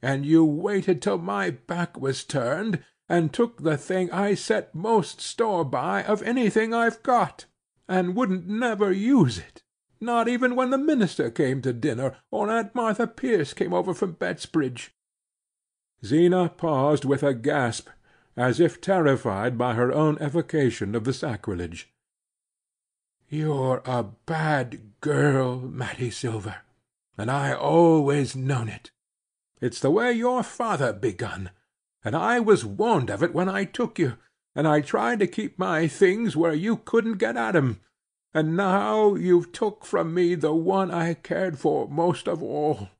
and 0.00 0.24
you 0.24 0.44
waited 0.44 1.02
till 1.02 1.18
my 1.18 1.50
back 1.50 1.98
was 1.98 2.22
turned, 2.22 2.84
and 3.08 3.32
took 3.32 3.62
the 3.62 3.76
thing 3.76 4.12
I 4.12 4.34
set 4.34 4.72
most 4.72 5.20
store 5.20 5.64
by 5.64 6.04
of 6.04 6.22
anything 6.22 6.72
I've 6.72 7.02
got, 7.02 7.46
and 7.88 8.14
wouldn't 8.14 8.46
never 8.46 8.92
use 8.92 9.38
it, 9.38 9.64
not 10.00 10.28
even 10.28 10.54
when 10.54 10.70
the 10.70 10.78
minister 10.78 11.30
came 11.30 11.60
to 11.62 11.72
dinner, 11.72 12.18
or 12.30 12.48
Aunt 12.48 12.74
Martha 12.76 13.08
Pierce 13.08 13.54
came 13.54 13.74
over 13.74 13.92
from 13.92 14.14
Bettsbridge." 14.14 14.90
Zeena 16.04 16.48
paused 16.48 17.04
with 17.04 17.24
a 17.24 17.34
gasp 17.34 17.88
as 18.36 18.60
if 18.60 18.80
terrified 18.80 19.58
by 19.58 19.74
her 19.74 19.92
own 19.92 20.16
evocation 20.20 20.94
of 20.94 21.04
the 21.04 21.12
sacrilege. 21.12 21.93
"You're 23.28 23.82
a 23.84 24.04
bad 24.26 25.00
girl, 25.00 25.58
Mattie 25.58 26.10
Silver, 26.10 26.56
and 27.16 27.30
I 27.30 27.52
always 27.52 28.36
known 28.36 28.68
it. 28.68 28.90
It's 29.60 29.80
the 29.80 29.90
way 29.90 30.12
your 30.12 30.42
father 30.42 30.92
begun, 30.92 31.50
and 32.04 32.14
I 32.14 32.38
was 32.38 32.64
warned 32.64 33.10
of 33.10 33.22
it 33.22 33.32
when 33.32 33.48
I 33.48 33.64
took 33.64 33.98
you, 33.98 34.18
and 34.54 34.68
I 34.68 34.82
tried 34.82 35.20
to 35.20 35.26
keep 35.26 35.58
my 35.58 35.88
things 35.88 36.36
where 36.36 36.52
you 36.52 36.76
couldn't 36.76 37.18
get 37.18 37.36
at 37.36 37.56
'em, 37.56 37.80
and 38.34 38.56
now 38.56 39.14
you've 39.14 39.52
took 39.52 39.84
from 39.84 40.12
me 40.12 40.34
the 40.34 40.54
one 40.54 40.90
I 40.90 41.14
cared 41.14 41.58
for 41.58 41.88
most 41.88 42.28
of 42.28 42.42
all." 42.42 42.90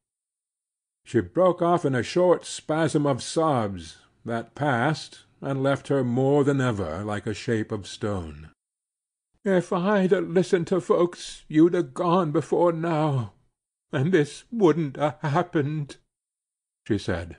She 1.05 1.21
broke 1.21 1.61
off 1.61 1.85
in 1.85 1.95
a 1.95 2.03
short 2.03 2.47
spasm 2.47 3.07
of 3.07 3.23
sobs 3.23 3.99
that 4.25 4.55
passed 4.55 5.27
and 5.43 5.63
left 5.63 5.89
her 5.89 6.03
more 6.03 6.45
than 6.45 6.61
ever 6.63 7.05
like 7.05 7.27
a 7.27 7.35
shape 7.35 7.71
of 7.71 7.87
stone. 7.87 8.51
"If 9.45 9.73
I'd 9.75 10.13
a 10.13 10.23
listened 10.23 10.69
to 10.69 10.81
folks 10.81 11.45
you'd 11.49 11.75
a 11.75 11.83
gone 11.83 12.33
before 12.33 12.73
now, 12.73 13.35
and 13.93 14.11
this 14.11 14.45
wouldn't 14.51 14.97
a 14.97 15.19
happened," 15.21 15.99
she 16.87 16.97
said; 16.97 17.37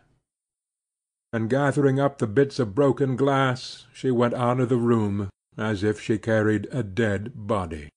and 1.33 1.49
gathering 1.49 1.99
up 1.99 2.19
the 2.19 2.27
bits 2.27 2.59
of 2.59 2.75
broken 2.75 3.15
glass 3.15 3.87
she 3.91 4.11
went 4.11 4.35
out 4.35 4.59
of 4.59 4.69
the 4.69 4.77
room 4.77 5.29
as 5.57 5.83
if 5.83 5.99
she 5.99 6.17
carried 6.17 6.67
a 6.71 6.83
dead 6.83 7.31
body. 7.35 7.89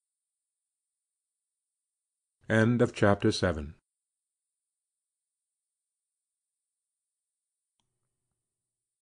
CHAPTER 2.49 3.31
VIII. 3.31 3.78